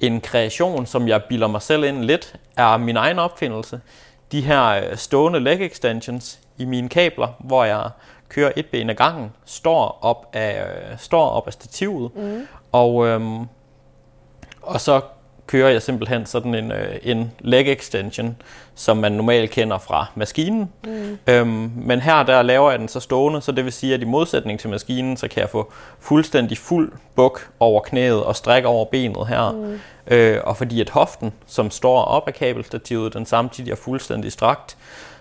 en 0.00 0.20
kreation, 0.20 0.86
som 0.86 1.08
jeg 1.08 1.22
bilder 1.24 1.46
mig 1.46 1.62
selv 1.62 1.84
ind 1.84 2.04
lidt, 2.04 2.34
er 2.56 2.76
min 2.76 2.96
egen 2.96 3.18
opfindelse. 3.18 3.80
De 4.32 4.40
her 4.40 4.64
øh, 4.68 4.96
stående 4.96 5.40
leg 5.40 5.60
extensions 5.60 6.38
i 6.58 6.64
mine 6.64 6.88
kabler, 6.88 7.28
hvor 7.38 7.64
jeg 7.64 7.90
kører 8.28 8.52
et 8.56 8.66
ben 8.66 8.90
ad 8.90 8.94
gangen, 8.94 9.32
står 9.44 9.98
op 10.00 10.26
af, 10.32 10.62
øh, 10.62 10.98
står 10.98 11.28
op 11.28 11.46
af 11.46 11.52
stativet, 11.52 12.10
mm. 12.14 12.46
og, 12.72 13.06
øhm, 13.06 13.38
og 14.62 14.80
så 14.80 15.00
kører 15.48 15.68
jeg 15.68 15.82
simpelthen 15.82 16.26
sådan 16.26 16.54
en, 16.54 16.72
øh, 16.72 16.96
en 17.02 17.32
leg 17.40 17.68
extension, 17.68 18.36
som 18.74 18.96
man 18.96 19.12
normalt 19.12 19.50
kender 19.50 19.78
fra 19.78 20.06
maskinen. 20.14 20.72
Mm. 20.84 21.18
Øhm, 21.26 21.72
men 21.76 22.00
her 22.00 22.22
der 22.22 22.42
laver 22.42 22.70
jeg 22.70 22.78
den 22.78 22.88
så 22.88 23.00
stående, 23.00 23.40
så 23.40 23.52
det 23.52 23.64
vil 23.64 23.72
sige, 23.72 23.94
at 23.94 24.00
i 24.00 24.04
modsætning 24.04 24.60
til 24.60 24.70
maskinen, 24.70 25.16
så 25.16 25.28
kan 25.28 25.40
jeg 25.40 25.50
få 25.50 25.72
fuldstændig 26.00 26.58
fuld 26.58 26.92
buk 27.16 27.50
over 27.60 27.80
knæet 27.80 28.24
og 28.24 28.36
stræk 28.36 28.64
over 28.64 28.84
benet 28.84 29.26
her. 29.26 29.52
Mm. 29.52 29.80
Øh, 30.06 30.40
og 30.44 30.56
fordi 30.56 30.80
at 30.80 30.90
hoften, 30.90 31.32
som 31.46 31.70
står 31.70 32.02
op 32.02 32.28
af 32.28 32.34
kabelstativet, 32.34 33.14
den 33.14 33.26
samtidig 33.26 33.70
er 33.70 33.76
fuldstændig 33.76 34.32
strakt, 34.32 34.76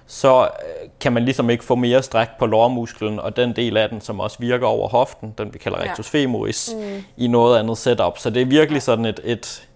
så 0.07 0.41
øh, 0.43 0.89
kan 0.99 1.13
man 1.13 1.25
ligesom 1.25 1.49
ikke 1.49 1.63
få 1.63 1.75
mere 1.75 2.03
stræk 2.03 2.27
på 2.39 2.45
lårmusklen, 2.45 3.19
og 3.19 3.37
den 3.37 3.55
del 3.55 3.77
af 3.77 3.89
den, 3.89 4.01
som 4.01 4.19
også 4.19 4.37
virker 4.39 4.67
over 4.67 4.87
hoften, 4.89 5.33
den 5.37 5.53
vi 5.53 5.57
kalder 5.59 5.77
Ja. 5.83 5.89
rectus 5.89 6.09
femoris, 6.09 6.69
mm. 6.77 7.03
i 7.17 7.27
noget 7.27 7.59
andet 7.59 7.77
setup. 7.77 8.17
Så 8.17 8.29
det 8.29 8.41
er 8.41 8.45
virkelig 8.45 8.81
sådan 8.81 9.05
et, 9.05 9.19
et, 9.23 9.67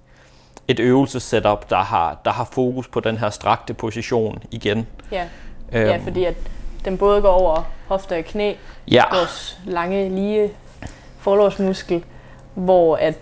et 0.67 0.79
øvelsesetup, 0.79 1.69
der 1.69 1.77
har, 1.77 2.17
der 2.25 2.31
har 2.31 2.49
fokus 2.51 2.87
på 2.87 2.99
den 2.99 3.17
her 3.17 3.29
strakte 3.29 3.73
position 3.73 4.43
igen. 4.51 4.87
Ja. 5.11 5.23
ja, 5.71 5.93
Øhm. 5.95 6.03
fordi 6.03 6.25
at 6.25 6.35
den 6.85 6.97
både 6.97 7.21
går 7.21 7.29
over 7.31 7.63
hofte 7.87 8.17
og 8.17 8.23
knæ, 8.25 8.53
Ja, 8.91 9.03
vores 9.13 9.59
lange, 9.65 10.09
lige 10.09 10.49
forlårsmuskel, 11.19 12.03
hvor 12.53 12.95
at 12.95 13.13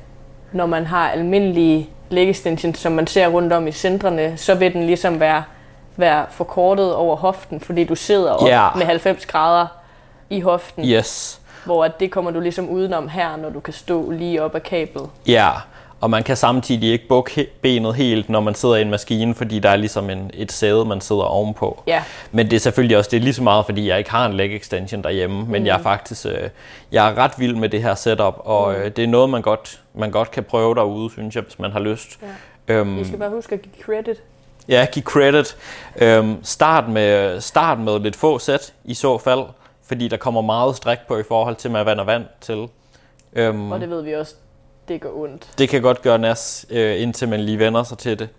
når 0.52 0.66
man 0.66 0.86
har 0.86 1.10
almindelige 1.10 1.90
leg 2.10 2.30
extensions, 2.30 2.80
som 2.80 2.92
man 2.92 3.08
ser 3.08 3.28
rundt 3.28 3.54
om 3.54 3.68
i 3.68 3.72
centrene, 3.72 4.38
så 4.38 4.56
vil 4.56 4.74
den 4.74 4.86
ligesom 4.86 5.20
være, 5.20 5.44
være 6.00 6.26
forkortet 6.30 6.96
over 6.96 7.16
hoften, 7.16 7.60
fordi 7.62 7.84
du 7.84 7.96
sidder 7.96 8.32
op 8.32 8.48
Ja. 8.48 8.68
med 8.76 8.86
90 8.86 9.26
grader 9.26 9.68
i 10.30 10.40
hoften, 10.40 10.86
yes. 10.86 11.42
hvor 11.66 11.86
at 11.86 12.00
det 12.00 12.12
kommer 12.12 12.32
du 12.32 12.40
ligesom 12.40 12.70
udenom 12.70 13.08
her, 13.10 13.36
når 13.38 13.50
du 13.50 13.60
kan 13.60 13.74
stå 13.74 14.10
lige 14.12 14.44
op 14.44 14.56
ad 14.56 14.60
kablet. 14.62 15.10
Ja, 15.28 15.50
og 16.02 16.10
man 16.10 16.24
kan 16.24 16.36
samtidig 16.38 16.92
ikke 16.92 17.08
bukke 17.08 17.48
benet 17.62 17.96
helt, 17.96 18.30
når 18.30 18.40
man 18.40 18.56
sidder 18.56 18.76
i 18.76 18.82
en 18.82 18.90
maskine, 18.90 19.36
fordi 19.36 19.60
der 19.60 19.70
er 19.70 19.76
ligesom 19.76 20.10
en, 20.10 20.32
et 20.34 20.52
sæde, 20.52 20.86
man 20.86 21.02
sidder 21.02 21.22
ovenpå. 21.22 21.84
Ja, 21.88 22.04
Men 22.32 22.46
det 22.50 22.56
er 22.56 22.60
selvfølgelig 22.60 22.98
også 22.98 23.10
det 23.10 23.18
er 23.18 23.22
lige 23.22 23.34
så 23.34 23.44
meget, 23.44 23.66
fordi 23.66 23.88
jeg 23.90 23.98
ikke 23.98 24.12
har 24.12 24.26
en 24.26 24.34
leg 24.34 24.56
extension 24.56 25.04
derhjemme, 25.04 25.46
men 25.46 25.66
jeg 25.66 25.78
er 25.78 25.82
faktisk 25.82 26.26
øh, 26.26 26.50
jeg 26.92 27.10
er 27.10 27.18
ret 27.18 27.32
vild 27.38 27.56
med 27.56 27.70
det 27.70 27.82
her 27.84 27.96
setup, 27.96 28.34
og 28.38 28.76
øh, 28.76 28.92
det 28.96 29.04
er 29.04 29.08
noget, 29.08 29.30
man 29.30 29.42
godt, 29.42 29.82
man 29.94 30.12
godt 30.12 30.32
kan 30.32 30.44
prøve 30.44 30.76
derude, 30.76 31.12
synes 31.12 31.36
jeg, 31.36 31.44
hvis 31.44 31.60
man 31.60 31.72
har 31.72 31.80
lyst. 31.80 32.20
Ja. 32.68 32.74
Øhm, 32.74 32.98
vi 33.00 33.06
skal 33.06 33.20
bare 33.20 33.30
huske 33.30 33.56
at 33.56 33.62
give 33.62 33.84
credit. 33.86 34.18
Ja, 34.70 34.88
giv 34.92 35.04
credit. 35.04 35.58
Øhm, 35.98 36.44
start, 36.44 36.90
med, 36.90 37.42
start 37.42 37.80
med 37.80 38.00
lidt 38.00 38.16
få 38.16 38.40
sæt 38.40 38.74
i 38.84 38.94
så 38.94 39.18
fald, 39.18 39.44
fordi 39.88 40.08
der 40.08 40.18
kommer 40.18 40.42
meget 40.42 40.76
stræk 40.76 40.98
på 41.08 41.18
i 41.18 41.24
forhold 41.28 41.56
til, 41.56 41.72
hvad 41.72 41.86
man 41.86 42.00
er 42.00 42.04
vant 42.04 42.28
til. 42.42 42.68
Øhm, 43.34 43.72
Og 43.72 43.80
det 43.80 43.90
ved 43.90 44.02
vi 44.02 44.14
også, 44.14 44.36
det 44.88 45.02
gør 45.02 45.10
ondt. 45.14 45.48
det 45.58 45.70
kan 45.70 45.82
godt 45.82 46.02
gøre 46.02 46.18
nas, 46.20 46.66
øh, 46.70 47.02
indtil 47.02 47.30
man 47.30 47.40
lige 47.40 47.60
vender 47.60 47.84
sig 47.84 47.98
til 47.98 48.20
det. 48.20 48.30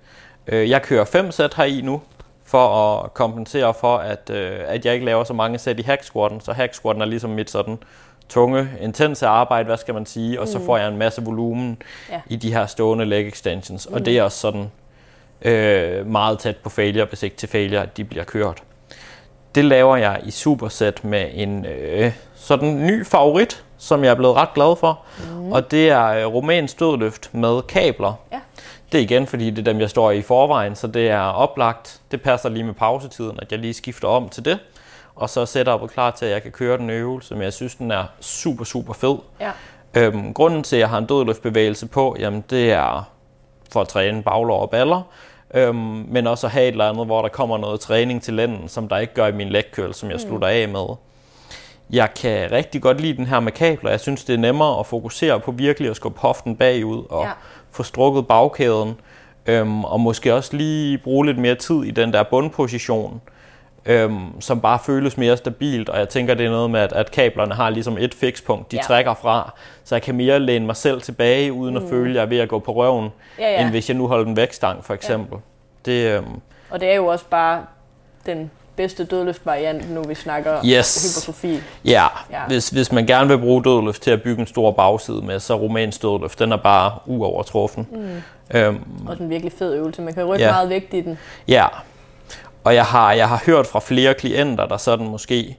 Øh, 0.46 0.70
jeg 0.70 0.82
kører 0.82 1.04
fem 1.04 1.30
sæt 1.30 1.54
her 1.54 1.64
i 1.64 1.80
nu, 1.80 2.02
for 2.44 2.68
at 3.04 3.14
kompensere 3.14 3.74
for, 3.74 3.96
at, 3.96 4.30
øh, 4.30 4.58
at 4.66 4.84
jeg 4.84 4.94
ikke 4.94 5.06
laver 5.06 5.24
så 5.24 5.32
mange 5.32 5.58
sæt 5.58 5.78
i 5.78 5.82
hack 5.82 6.02
squatten. 6.02 6.40
Så 6.40 6.52
hack 6.52 6.74
squatten 6.74 7.02
er 7.02 7.06
ligesom 7.06 7.30
mit 7.30 7.50
sådan 7.50 7.78
tunge, 8.28 8.68
intense 8.80 9.26
arbejde, 9.26 9.66
hvad 9.66 9.76
skal 9.76 9.94
man 9.94 10.06
sige, 10.06 10.40
og 10.40 10.48
så 10.48 10.60
får 10.64 10.76
jeg 10.76 10.88
en 10.88 10.96
masse 10.98 11.22
volumen 11.24 11.82
Ja. 12.10 12.20
i 12.28 12.36
de 12.36 12.52
her 12.52 12.66
stående 12.66 13.04
leg 13.04 13.28
extensions. 13.28 13.86
Og 13.86 14.04
det 14.06 14.18
er 14.18 14.22
også 14.22 14.38
sådan 14.38 14.70
øh, 15.42 16.06
meget 16.06 16.38
tæt 16.38 16.56
på 16.56 16.68
failure, 16.68 17.04
hvis 17.04 17.22
ikke 17.22 17.36
til 17.36 17.48
failure, 17.48 17.82
at 17.82 17.96
de 17.96 18.04
bliver 18.04 18.24
kørt. 18.24 18.62
Det 19.54 19.64
laver 19.64 19.96
jeg 19.96 20.20
i 20.24 20.30
supersæt 20.30 21.04
med 21.04 21.26
en 21.32 21.66
øh, 21.66 22.12
sådan 22.34 22.86
ny 22.86 23.06
favorit, 23.06 23.64
som 23.78 24.04
jeg 24.04 24.10
er 24.10 24.14
blevet 24.14 24.36
ret 24.36 24.54
glad 24.54 24.76
for. 24.76 25.00
Mm. 25.30 25.52
Og 25.52 25.70
det 25.70 25.88
er 25.88 26.06
øh, 26.06 26.26
rumænsk 26.26 26.80
dødløft 26.80 27.34
med 27.34 27.62
kabler. 27.62 28.14
Ja. 28.32 28.40
Det 28.92 28.98
er 28.98 29.02
igen, 29.02 29.26
fordi 29.26 29.50
det 29.50 29.58
er 29.58 29.72
dem, 29.72 29.80
jeg 29.80 29.90
står 29.90 30.10
i 30.10 30.18
i 30.18 30.22
forvejen, 30.22 30.76
så 30.76 30.86
det 30.86 31.10
er 31.10 31.20
oplagt. 31.20 32.00
Det 32.10 32.22
passer 32.22 32.48
lige 32.48 32.64
med 32.64 32.74
pausetiden, 32.74 33.38
at 33.42 33.52
jeg 33.52 33.58
lige 33.58 33.74
skifter 33.74 34.08
om 34.08 34.28
til 34.28 34.44
det. 34.44 34.58
Og 35.14 35.30
så 35.30 35.46
sætter 35.46 35.78
jeg 35.80 35.90
klar 35.90 36.10
til, 36.10 36.26
at 36.26 36.32
jeg 36.32 36.42
kan 36.42 36.52
køre 36.52 36.78
den 36.78 36.90
øvelse, 36.90 37.34
men 37.34 37.42
jeg 37.42 37.52
synes, 37.52 37.74
den 37.74 37.90
er 37.90 38.04
super, 38.20 38.64
super 38.64 38.92
fed. 38.92 39.16
Ja. 39.40 39.50
Øhm, 39.94 40.34
grunden 40.34 40.62
til, 40.62 40.76
at 40.76 40.80
jeg 40.80 40.88
har 40.88 40.98
en 40.98 41.06
dødløftbevægelse 41.06 41.86
på, 41.86 42.16
jamen 42.18 42.44
det 42.50 42.72
er 42.72 43.10
for 43.72 43.80
at 43.80 43.88
træne 43.88 44.22
baglår 44.22 44.60
og 44.60 44.70
baller, 44.70 45.02
øhm, 45.54 45.74
men 46.08 46.26
også 46.26 46.46
at 46.46 46.50
have 46.52 46.64
et 46.64 46.72
eller 46.72 46.88
andet, 46.90 47.06
hvor 47.06 47.22
der 47.22 47.28
kommer 47.28 47.58
noget 47.58 47.80
træning 47.80 48.22
til 48.22 48.34
lænden, 48.34 48.68
som 48.68 48.88
der 48.88 48.98
ikke 48.98 49.14
gør 49.14 49.26
i 49.26 49.32
min 49.32 49.48
lægkøl, 49.48 49.94
som 49.94 50.08
jeg 50.10 50.16
Mm. 50.22 50.28
slutter 50.28 50.48
af 50.48 50.68
med. 50.68 50.86
Jeg 51.92 52.08
kan 52.20 52.52
rigtig 52.52 52.82
godt 52.82 53.00
lide 53.00 53.16
den 53.16 53.26
her 53.26 53.40
med 53.40 53.52
kabler. 53.52 53.90
Jeg 53.90 54.00
synes, 54.00 54.24
det 54.24 54.34
er 54.34 54.38
nemmere 54.38 54.78
at 54.80 54.86
fokusere 54.86 55.40
på 55.40 55.50
virkelig 55.52 55.90
at 55.90 55.96
skubbe 55.96 56.20
hoften 56.20 56.56
bagud 56.56 57.04
og 57.10 57.24
Ja. 57.24 57.30
få 57.70 57.82
strukket 57.82 58.26
bagkæden, 58.28 58.94
øhm, 59.46 59.84
og 59.84 60.00
måske 60.00 60.34
også 60.34 60.56
lige 60.56 60.98
bruge 60.98 61.26
lidt 61.26 61.38
mere 61.38 61.54
tid 61.54 61.82
i 61.84 61.90
den 61.90 62.12
der 62.12 62.22
bundposition, 62.22 63.20
øhm, 63.86 64.40
som 64.40 64.60
bare 64.60 64.78
føles 64.86 65.16
mere 65.16 65.36
stabilt, 65.36 65.88
og 65.88 65.98
jeg 65.98 66.08
tænker, 66.08 66.34
det 66.34 66.46
er 66.46 66.50
noget 66.50 66.70
med, 66.70 66.80
at, 66.80 66.92
at 66.92 67.10
kablerne 67.10 67.54
har 67.54 67.70
ligesom 67.70 67.98
et 67.98 68.14
fikspunkt, 68.14 68.70
de 68.72 68.76
Ja. 68.76 68.82
ja. 68.82 68.86
trækker 68.86 69.14
fra, 69.14 69.52
så 69.84 69.94
jeg 69.94 70.02
kan 70.02 70.14
mere 70.14 70.38
læne 70.40 70.66
mig 70.66 70.76
selv 70.76 71.00
tilbage, 71.02 71.52
uden 71.52 71.76
at 71.76 71.82
føle, 71.90 72.10
at 72.10 72.16
jeg 72.16 72.22
er 72.22 72.26
ved 72.26 72.38
at 72.38 72.48
gå 72.48 72.58
på 72.58 72.72
røven, 72.72 73.04
Mm. 73.04 73.10
Ja, 73.38 73.50
ja. 73.52 73.60
end 73.62 73.70
hvis 73.70 73.88
jeg 73.88 73.96
nu 73.96 74.06
holder 74.08 74.26
en 74.26 74.36
vækstang, 74.36 74.84
for 74.84 74.94
eksempel. 74.94 75.38
Det, 75.84 76.06
øhm, 76.16 76.24
Og 76.70 76.80
det 76.80 76.90
er 76.90 76.94
jo 76.94 77.06
også 77.06 77.24
bare 77.30 77.62
den 78.26 78.50
bedste 78.76 79.04
dødløftvariant, 79.04 79.90
nu 79.90 80.02
vi 80.02 80.14
snakker 80.14 80.52
Yes. 80.66 81.16
hypertrofi. 81.16 81.60
ja, 81.84 81.90
Ja. 81.90 82.06
ja. 82.30 82.46
Hvis, 82.46 82.68
hvis 82.68 82.92
man 82.92 83.06
gerne 83.06 83.28
vil 83.28 83.38
bruge 83.38 83.64
dødløft 83.64 84.02
til 84.02 84.10
at 84.10 84.22
bygge 84.22 84.40
en 84.40 84.46
stor 84.46 84.70
bagside 84.70 85.22
med, 85.22 85.40
så 85.40 85.54
rumænsk 85.54 86.02
dødløft, 86.02 86.38
den 86.38 86.52
er 86.52 86.56
bare 86.56 86.92
uovertruffen. 87.06 87.88
Mm. 87.92 88.22
Øhm, 88.58 88.82
Også 89.08 89.22
en 89.22 89.30
virkelig 89.30 89.52
fed 89.52 89.74
øvelse. 89.74 90.02
Man 90.02 90.14
kan 90.14 90.24
rykke 90.24 90.44
Ja. 90.44 90.50
meget 90.52 90.68
vægt 90.68 90.94
i 90.94 91.00
den. 91.00 91.18
Ja, 91.48 91.66
og 92.64 92.74
jeg 92.74 92.84
har, 92.84 93.12
jeg 93.12 93.28
har 93.28 93.42
hørt 93.46 93.66
fra 93.66 93.80
flere 93.80 94.14
klienter, 94.14 94.66
der 94.66 94.76
sådan 94.76 95.08
måske 95.08 95.56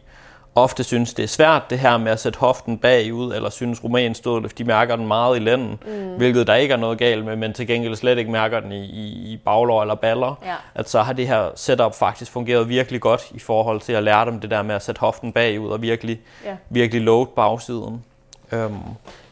ofte 0.56 0.84
synes, 0.84 1.14
det 1.14 1.24
er 1.24 1.28
svært 1.28 1.70
det 1.70 1.80
her 1.80 1.98
med 1.98 2.12
at 2.12 2.20
sætte 2.20 2.40
hoften 2.40 2.78
bagud, 2.78 3.34
eller 3.34 3.50
synes 3.50 3.84
rumænsk 3.84 4.24
dødløft, 4.26 4.58
de 4.58 4.64
mærker 4.64 4.96
den 4.96 5.08
meget 5.08 5.38
i 5.38 5.40
lænden, 5.40 5.80
mm. 5.88 6.16
hvilket 6.18 6.48
der 6.48 6.56
ikke 6.56 6.74
er 6.74 6.78
noget 6.78 6.98
galt 6.98 7.26
med, 7.26 7.36
men 7.36 7.54
til 7.54 7.68
gengæld 7.68 7.96
slet 7.96 8.18
ikke 8.18 8.32
mærker 8.32 8.60
den 8.60 8.72
i, 8.72 8.86
i, 8.86 9.34
i 9.34 9.38
baglår 9.46 9.82
eller 9.82 9.96
baller. 9.96 10.40
Ja. 10.46 10.56
At 10.76 10.90
så 10.90 11.02
har 11.02 11.14
det 11.14 11.28
her 11.28 11.50
setup 11.56 11.96
faktisk 11.96 12.32
fungeret 12.32 12.70
virkelig 12.70 13.02
godt 13.02 13.28
i 13.32 13.40
forhold 13.40 13.82
til 13.82 13.94
at 13.94 14.04
lære 14.04 14.26
dem 14.26 14.40
det 14.40 14.52
der 14.52 14.62
med 14.62 14.76
at 14.76 14.84
sætte 14.84 15.00
hoften 15.00 15.32
bagud 15.34 15.70
og 15.70 15.82
virkelig, 15.82 16.20
Ja. 16.46 16.56
virkelig 16.70 17.02
load 17.02 17.26
bagsiden. 17.36 18.04
Øhm, 18.52 18.78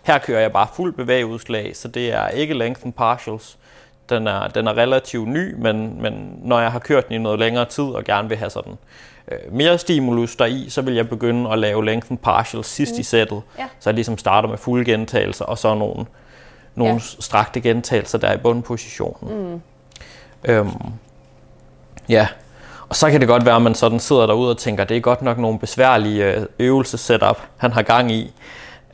her 0.04 0.18
kører 0.18 0.42
jeg 0.42 0.52
bare 0.52 0.68
fuld 0.74 0.94
bevægeudslag, 0.94 1.76
så 1.76 1.88
det 1.88 2.14
er 2.14 2.28
ikke 2.28 2.54
lengthen 2.54 2.92
partials. 2.92 3.58
Den 4.10 4.28
er, 4.28 4.48
den 4.48 4.68
er 4.68 4.78
relativt 4.78 5.28
ny, 5.28 5.56
men, 5.58 6.02
men 6.02 6.40
når 6.44 6.60
jeg 6.60 6.72
har 6.72 6.80
kørt 6.80 7.08
den 7.08 7.16
i 7.16 7.18
noget 7.18 7.40
længere 7.40 7.66
tid 7.66 7.84
og 7.84 8.04
gerne 8.04 8.30
vil 8.30 8.38
have 8.38 8.50
sådan 8.50 8.74
øh, 9.32 9.54
mere 9.54 9.78
stimulus 9.78 10.36
deri, 10.36 10.66
så 10.70 10.82
vil 10.82 10.94
jeg 10.94 11.10
begynde 11.10 11.52
at 11.52 11.60
lave 11.60 11.86
lengthen 11.86 12.18
partials 12.18 12.68
sidst 12.68 12.94
mm. 12.94 13.00
i 13.00 13.04
sættet. 13.04 13.42
Ja. 13.60 13.68
Så 13.80 13.90
jeg 13.90 13.96
ligesom 13.96 14.18
starter 14.18 14.50
med 14.50 14.58
fulde 14.58 14.86
gentagelser, 14.86 15.46
og 15.46 15.58
så 15.58 15.76
nogle, 15.76 16.06
nogle 16.76 16.94
Ja. 16.94 16.94
ja. 16.94 17.00
strakte 17.20 17.62
gentagelser 17.62 18.18
der 18.18 18.34
i 18.34 18.38
bundpositionen. 18.38 19.52
Mm. 19.54 19.62
Øhm, 20.44 20.72
ja, 22.10 22.28
og 22.90 22.96
så 22.96 23.12
kan 23.12 23.20
det 23.20 23.28
godt 23.28 23.46
være, 23.46 23.56
at 23.56 23.62
man 23.62 23.76
sådan 23.76 24.00
sidder 24.00 24.26
derude 24.26 24.52
og 24.52 24.58
tænker, 24.58 24.84
det 24.84 24.98
er 24.98 25.02
godt 25.02 25.22
nok 25.22 25.38
nogle 25.38 25.60
besværlige 25.60 26.36
øh, 26.36 26.46
øvelsesetup, 26.60 27.42
han 27.58 27.72
har 27.72 27.82
gang 27.82 28.12
i. 28.12 28.34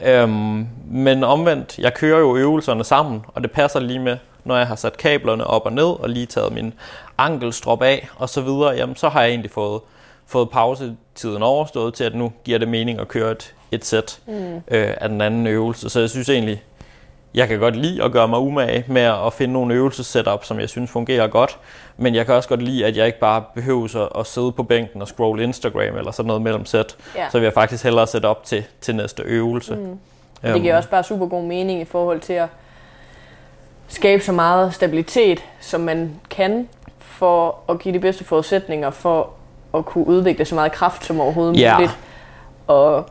Øhm, 0.06 0.68
men 0.88 1.24
omvendt, 1.24 1.80
jeg 1.80 1.94
kører 1.94 2.20
jo 2.20 2.36
øvelserne 2.36 2.84
sammen, 2.84 3.26
og 3.28 3.44
det 3.44 3.52
passer 3.52 3.80
lige 3.80 4.00
med, 4.00 4.18
når 4.46 4.58
jeg 4.58 4.68
har 4.68 4.76
sat 4.76 4.98
kablerne 4.98 5.48
op 5.48 5.66
og 5.66 5.74
ned, 5.74 6.00
og 6.00 6.10
lige 6.10 6.26
taget 6.26 6.54
min 6.54 6.74
ankelstrop 7.18 7.82
af, 7.82 8.10
og 8.18 8.30
så 8.30 8.42
videre, 8.42 8.70
jamen 8.70 8.96
så 8.96 9.10
har 9.10 9.22
jeg 9.22 9.30
egentlig 9.30 9.52
fået, 9.52 9.82
fået 10.28 10.50
pausetiden 10.50 11.44
overstået 11.44 11.94
til, 11.94 12.04
at 12.04 12.16
nu 12.16 12.32
giver 12.44 12.60
det 12.60 12.68
mening 12.68 13.00
at 13.00 13.08
køre 13.08 13.32
et, 13.32 13.54
et 13.72 13.86
sæt 13.86 14.20
mm. 14.28 14.56
øh, 14.56 14.94
af 14.98 15.10
den 15.10 15.22
anden 15.22 15.48
øvelse. 15.48 15.90
Så 15.90 16.00
jeg 16.00 16.10
synes 16.10 16.30
egentlig, 16.30 16.64
jeg 17.34 17.48
kan 17.48 17.60
godt 17.60 17.76
lide 17.76 18.04
at 18.04 18.12
gøre 18.12 18.28
mig 18.28 18.40
umage 18.40 18.86
med 18.88 19.02
at 19.02 19.34
finde 19.34 19.54
nogle 19.54 19.74
øvelsesetup, 19.74 20.46
som 20.46 20.60
jeg 20.60 20.70
synes 20.70 20.92
fungerer 20.92 21.28
godt, 21.28 21.60
men 21.98 22.16
jeg 22.16 22.26
kan 22.26 22.36
også 22.36 22.50
godt 22.50 22.62
lide, 22.62 22.86
at 22.86 22.98
jeg 22.98 23.06
ikke 23.06 23.20
bare 23.20 23.44
behøver 23.56 23.98
at, 24.04 24.20
at 24.20 24.28
sidde 24.28 24.52
på 24.52 24.64
bænken 24.64 25.02
og 25.02 25.08
scrolle 25.08 25.44
Instagram 25.44 25.98
eller 25.98 26.12
sådan 26.12 26.28
noget 26.28 26.42
mellem 26.42 26.66
sæt. 26.66 26.96
Ja. 27.16 27.30
Så 27.30 27.38
vil 27.38 27.46
jeg 27.46 27.54
faktisk 27.54 27.84
hellere 27.84 28.08
sætte 28.08 28.26
op 28.26 28.44
til, 28.44 28.64
til 28.82 28.96
næste 28.96 29.24
øvelse. 29.24 29.76
Mm. 29.76 30.00
Det 30.54 30.62
giver 30.62 30.78
også 30.78 30.90
bare 30.90 31.04
super 31.04 31.26
god 31.26 31.44
mening 31.44 31.82
i 31.82 31.86
forhold 31.86 32.20
til 32.20 32.34
at 32.34 32.48
skabe 33.88 34.24
så 34.24 34.32
meget 34.32 34.74
stabilitet, 34.74 35.44
som 35.60 35.82
man 35.82 36.12
kan, 36.30 36.68
for 37.00 37.56
at 37.70 37.80
give 37.80 37.94
de 37.94 38.00
bedste 38.00 38.24
forudsætninger 38.24 38.90
for 38.90 39.30
at 39.76 39.86
kunne 39.86 40.08
udvikle 40.08 40.46
så 40.46 40.56
meget 40.56 40.72
kraft 40.72 41.06
som 41.06 41.22
overhovedet 41.22 41.60
Ja. 41.60 41.74
muligt. 41.74 41.98
Og, 42.68 43.06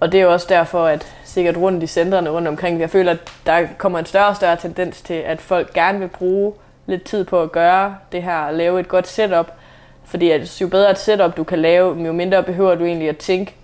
og 0.00 0.12
det 0.12 0.20
er 0.20 0.24
jo 0.24 0.32
også 0.32 0.46
derfor, 0.48 0.84
at 0.86 1.06
sikkert 1.24 1.56
rundt 1.56 1.82
i 1.82 1.86
centrene 1.86 2.30
rundt 2.30 2.48
omkring, 2.48 2.80
jeg 2.80 2.90
føler, 2.90 3.12
at 3.12 3.18
der 3.46 3.66
kommer 3.78 3.98
en 3.98 4.06
større 4.06 4.26
og 4.28 4.36
større 4.36 4.56
tendens 4.56 5.02
til, 5.02 5.14
at 5.14 5.40
folk 5.40 5.72
gerne 5.74 5.98
vil 5.98 6.08
bruge 6.08 6.52
lidt 6.86 7.04
tid 7.04 7.24
på 7.24 7.42
at 7.42 7.52
gøre 7.52 7.96
det 8.12 8.22
her, 8.22 8.38
og 8.38 8.54
lave 8.54 8.80
et 8.80 8.88
godt 8.88 9.08
setup. 9.08 9.52
Fordi 10.04 10.30
at 10.30 10.60
jo 10.60 10.68
bedre 10.68 10.90
et 10.90 10.98
setup 10.98 11.36
du 11.36 11.44
kan 11.44 11.58
lave, 11.58 12.02
jo 12.06 12.12
mindre 12.12 12.42
behøver 12.42 12.74
du 12.74 12.84
egentlig 12.84 13.08
at 13.08 13.16
tænke 13.16 13.54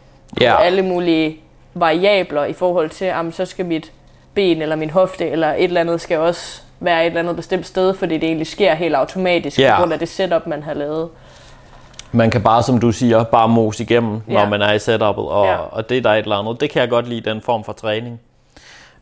Ja. 0.41 0.57
på 0.57 0.63
alle 0.63 0.83
mulige 0.83 1.41
variabler 1.75 2.45
i 2.45 2.53
forhold 2.53 2.91
til, 2.91 3.13
om 3.13 3.33
så 3.33 3.45
skal 3.45 3.67
mit 3.67 3.93
ben 4.35 4.63
eller 4.63 4.77
min 4.77 4.91
hofte 4.91 5.29
eller 5.31 5.49
et 5.49 5.65
eller 5.65 5.81
andet 5.81 6.01
skal 6.01 6.19
også 6.19 6.61
være 6.81 7.03
et 7.03 7.07
eller 7.07 7.21
andet 7.21 7.37
bestemt 7.37 7.67
sted, 7.67 7.95
fordi 7.95 8.15
det 8.15 8.25
egentlig 8.25 8.47
sker 8.47 8.75
helt 8.75 8.95
automatisk 8.95 9.57
på 9.61 9.77
grund 9.79 9.93
af 9.93 9.99
det 9.99 10.09
setup, 10.09 10.47
man 10.47 10.63
har 10.63 10.75
lavet. 10.75 11.09
Man 12.13 12.31
kan 12.31 12.43
bare, 12.43 12.63
som 12.63 12.79
du 12.81 12.93
siger, 12.93 13.25
bare 13.25 13.49
mose 13.49 13.83
igennem, 13.83 14.21
når 14.27 14.41
Ja. 14.41 14.49
man 14.49 14.63
er 14.63 14.73
i 14.73 14.79
setupet, 14.79 15.25
og, 15.25 15.47
ja. 15.47 15.57
og 15.57 15.89
det 15.89 15.99
er 15.99 16.03
der 16.03 16.11
et 16.11 16.19
eller 16.19 16.37
andet. 16.37 16.61
Det 16.61 16.71
kan 16.71 16.81
jeg 16.81 16.91
godt 16.91 17.09
lide, 17.09 17.31
den 17.31 17.41
form 17.43 17.65
for 17.65 17.73
træning. 17.73 18.21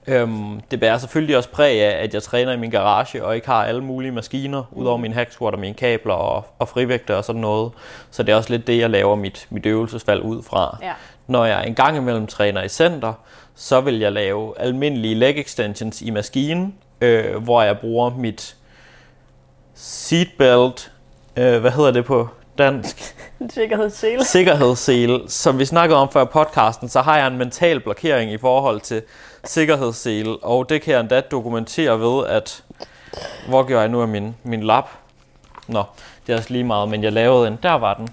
Øhm, 0.06 0.60
det 0.70 0.80
bærer 0.80 0.98
selvfølgelig 0.98 1.36
også 1.36 1.48
præg 1.48 1.80
af, 1.82 2.04
at 2.04 2.14
jeg 2.14 2.22
træner 2.22 2.52
i 2.52 2.56
min 2.56 2.70
garage, 2.70 3.24
og 3.24 3.34
ikke 3.34 3.46
har 3.46 3.64
alle 3.64 3.80
mulige 3.84 4.12
maskiner, 4.12 4.62
udover 4.72 4.96
min 4.98 5.12
hack 5.12 5.32
squat 5.32 5.54
og 5.54 5.60
mine 5.60 5.74
kabler 5.74 6.14
og, 6.14 6.44
og 6.58 6.68
frivægter 6.68 7.14
og 7.16 7.24
sådan 7.24 7.40
noget. 7.40 7.72
Så 8.10 8.22
det 8.22 8.32
er 8.32 8.36
også 8.36 8.50
lidt 8.50 8.66
det, 8.66 8.78
jeg 8.78 8.90
laver 8.90 9.14
mit, 9.16 9.46
mit 9.50 9.66
øvelsesvalg 9.66 10.22
ud 10.22 10.42
fra. 10.42 10.78
Ja. 10.82 10.92
Når 11.26 11.44
jeg 11.44 11.66
en 11.66 11.74
gang 11.74 11.96
imellem 11.96 12.26
træner 12.26 12.62
i 12.62 12.68
center, 12.68 13.12
så 13.54 13.80
vil 13.80 13.98
jeg 13.98 14.12
lave 14.12 14.60
almindelige 14.60 15.14
leg 15.14 15.38
extensions 15.38 16.02
i 16.02 16.10
maskinen, 16.10 16.74
øh, 17.00 17.36
hvor 17.36 17.62
jeg 17.62 17.78
bruger 17.78 18.10
mit 18.10 18.56
seatbelt, 19.74 20.92
øh, 21.36 21.60
hvad 21.60 21.70
hedder 21.70 21.90
det 21.90 22.04
på 22.04 22.28
dansk? 22.58 23.14
Sikkerhedssele. 23.50 24.24
sikkerhedssele. 24.24 25.20
Som 25.28 25.58
vi 25.58 25.64
snakkede 25.64 25.98
om 25.98 26.10
før 26.12 26.24
podcasten, 26.24 26.88
så 26.88 27.00
har 27.00 27.18
jeg 27.18 27.26
en 27.26 27.38
mental 27.38 27.80
blokering 27.80 28.32
i 28.32 28.38
forhold 28.38 28.80
til 28.80 29.02
sikkerhedssele, 29.44 30.36
og 30.42 30.68
det 30.68 30.82
kan 30.82 30.92
jeg 30.92 31.00
endda 31.00 31.20
dokumentere 31.20 32.00
ved, 32.00 32.26
at... 32.26 32.64
Hvor 33.48 33.62
gjorde 33.66 33.80
jeg 33.80 33.88
nu 33.88 34.02
af 34.02 34.08
min, 34.08 34.34
min 34.42 34.62
lap? 34.62 34.88
Nå, 35.68 35.82
det 36.26 36.32
er 36.32 36.36
også 36.36 36.50
lige 36.52 36.64
meget, 36.64 36.88
men 36.88 37.02
jeg 37.02 37.12
lavede 37.12 37.48
en, 37.48 37.58
der 37.62 37.72
var 37.72 37.94
den, 37.94 38.08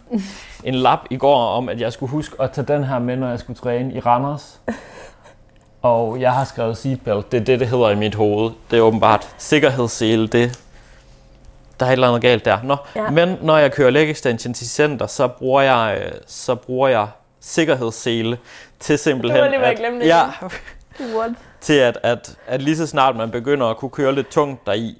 en 0.64 0.76
lap 0.76 1.00
i 1.10 1.18
går 1.18 1.38
om, 1.48 1.70
at 1.70 1.82
jeg 1.82 1.94
skulle 1.94 2.10
huske 2.10 2.36
at 2.42 2.52
tage 2.52 2.68
den 2.68 2.84
her 2.84 3.00
med, 3.00 3.16
når 3.16 3.30
jeg 3.30 3.40
skulle 3.40 3.60
træne 3.60 3.94
i 3.94 4.00
Randers. 4.00 4.60
Og 5.82 6.22
jeg 6.22 6.34
har 6.34 6.44
skrevet 6.46 6.78
seatbelt, 6.78 7.32
det 7.32 7.40
er 7.42 7.44
det, 7.46 7.60
det 7.60 7.68
hedder 7.68 7.90
i 7.90 7.96
mit 7.96 8.16
hoved. 8.16 8.52
Det 8.72 8.78
er 8.78 8.82
åbenbart 8.84 9.30
sikkerhedssele, 9.38 10.28
det, 10.28 10.60
der 11.80 11.86
er 11.86 11.90
et 11.90 11.94
eller 11.94 12.08
andet 12.08 12.22
galt 12.22 12.46
der. 12.46 12.58
Nå, 12.64 12.76
Ja. 12.96 13.10
Men 13.10 13.38
når 13.42 13.58
jeg 13.58 13.72
kører 13.72 13.90
leg 13.90 14.10
extensions 14.12 14.62
i 14.62 14.66
center, 14.68 15.08
så 15.08 15.28
bruger 15.28 15.62
jeg, 15.62 16.02
øh, 16.06 16.12
så 16.28 16.56
bruger 16.56 16.88
jeg 16.88 17.08
sikkerhedssele 17.40 18.38
til 18.80 18.98
simpelthen... 19.00 19.44
Det 19.44 19.52
var 19.52 19.58
lige, 19.58 19.66
at- 19.72 19.78
glemte 19.78 20.06
Ja, 20.06 20.24
What? 21.18 21.32
til 21.62 21.74
at, 21.74 21.98
at, 22.04 22.36
at 22.48 22.62
lige 22.62 22.78
så 22.78 22.88
snart 22.88 23.16
man 23.16 23.32
begynder 23.32 23.68
at 23.68 23.78
kunne 23.78 23.92
køre 23.92 24.16
lidt 24.16 24.30
tungt 24.30 24.66
deri, 24.66 24.96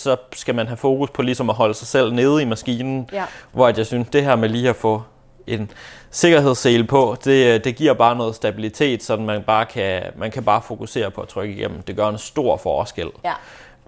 så 0.00 0.16
skal 0.32 0.54
man 0.54 0.66
have 0.66 0.76
fokus 0.76 1.10
på 1.10 1.22
ligesom 1.22 1.50
at 1.50 1.56
holde 1.56 1.74
sig 1.74 1.86
selv 1.86 2.12
nede 2.12 2.42
i 2.42 2.44
maskinen. 2.44 3.08
Ja. 3.12 3.24
Hvor 3.52 3.72
jeg 3.76 3.86
synes, 3.86 4.08
det 4.08 4.24
her 4.24 4.36
med 4.36 4.48
lige 4.48 4.68
at 4.68 4.76
få 4.76 5.02
en 5.46 5.70
sikkerhedssele 6.10 6.84
på, 6.84 7.16
det, 7.24 7.64
det 7.64 7.76
giver 7.76 7.94
bare 7.94 8.16
noget 8.16 8.34
stabilitet, 8.34 9.02
så 9.02 9.16
man 9.16 9.42
bare 9.42 9.66
kan, 9.66 10.02
man 10.16 10.30
kan 10.30 10.44
bare 10.44 10.62
fokusere 10.62 11.10
på 11.10 11.20
at 11.20 11.28
trykke 11.28 11.54
igennem. 11.54 11.82
Det 11.82 11.96
gør 11.96 12.08
en 12.08 12.18
stor 12.18 12.56
forskel. 12.56 13.10
Ja. 13.24 13.32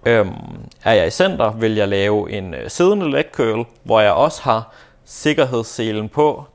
Øhm, 0.05 0.33
er 0.83 0.93
jeg 0.93 1.07
i 1.07 1.09
center, 1.09 1.51
vil 1.51 1.75
jeg 1.75 1.87
lave 1.87 2.31
en 2.31 2.53
øh, 2.53 2.69
siddende 2.69 3.11
leg 3.11 3.25
curl, 3.31 3.65
hvor 3.83 3.99
jeg 3.99 4.11
også 4.11 4.41
har 4.41 4.73
sikkerhedsselen 5.05 6.09
på. 6.09 6.45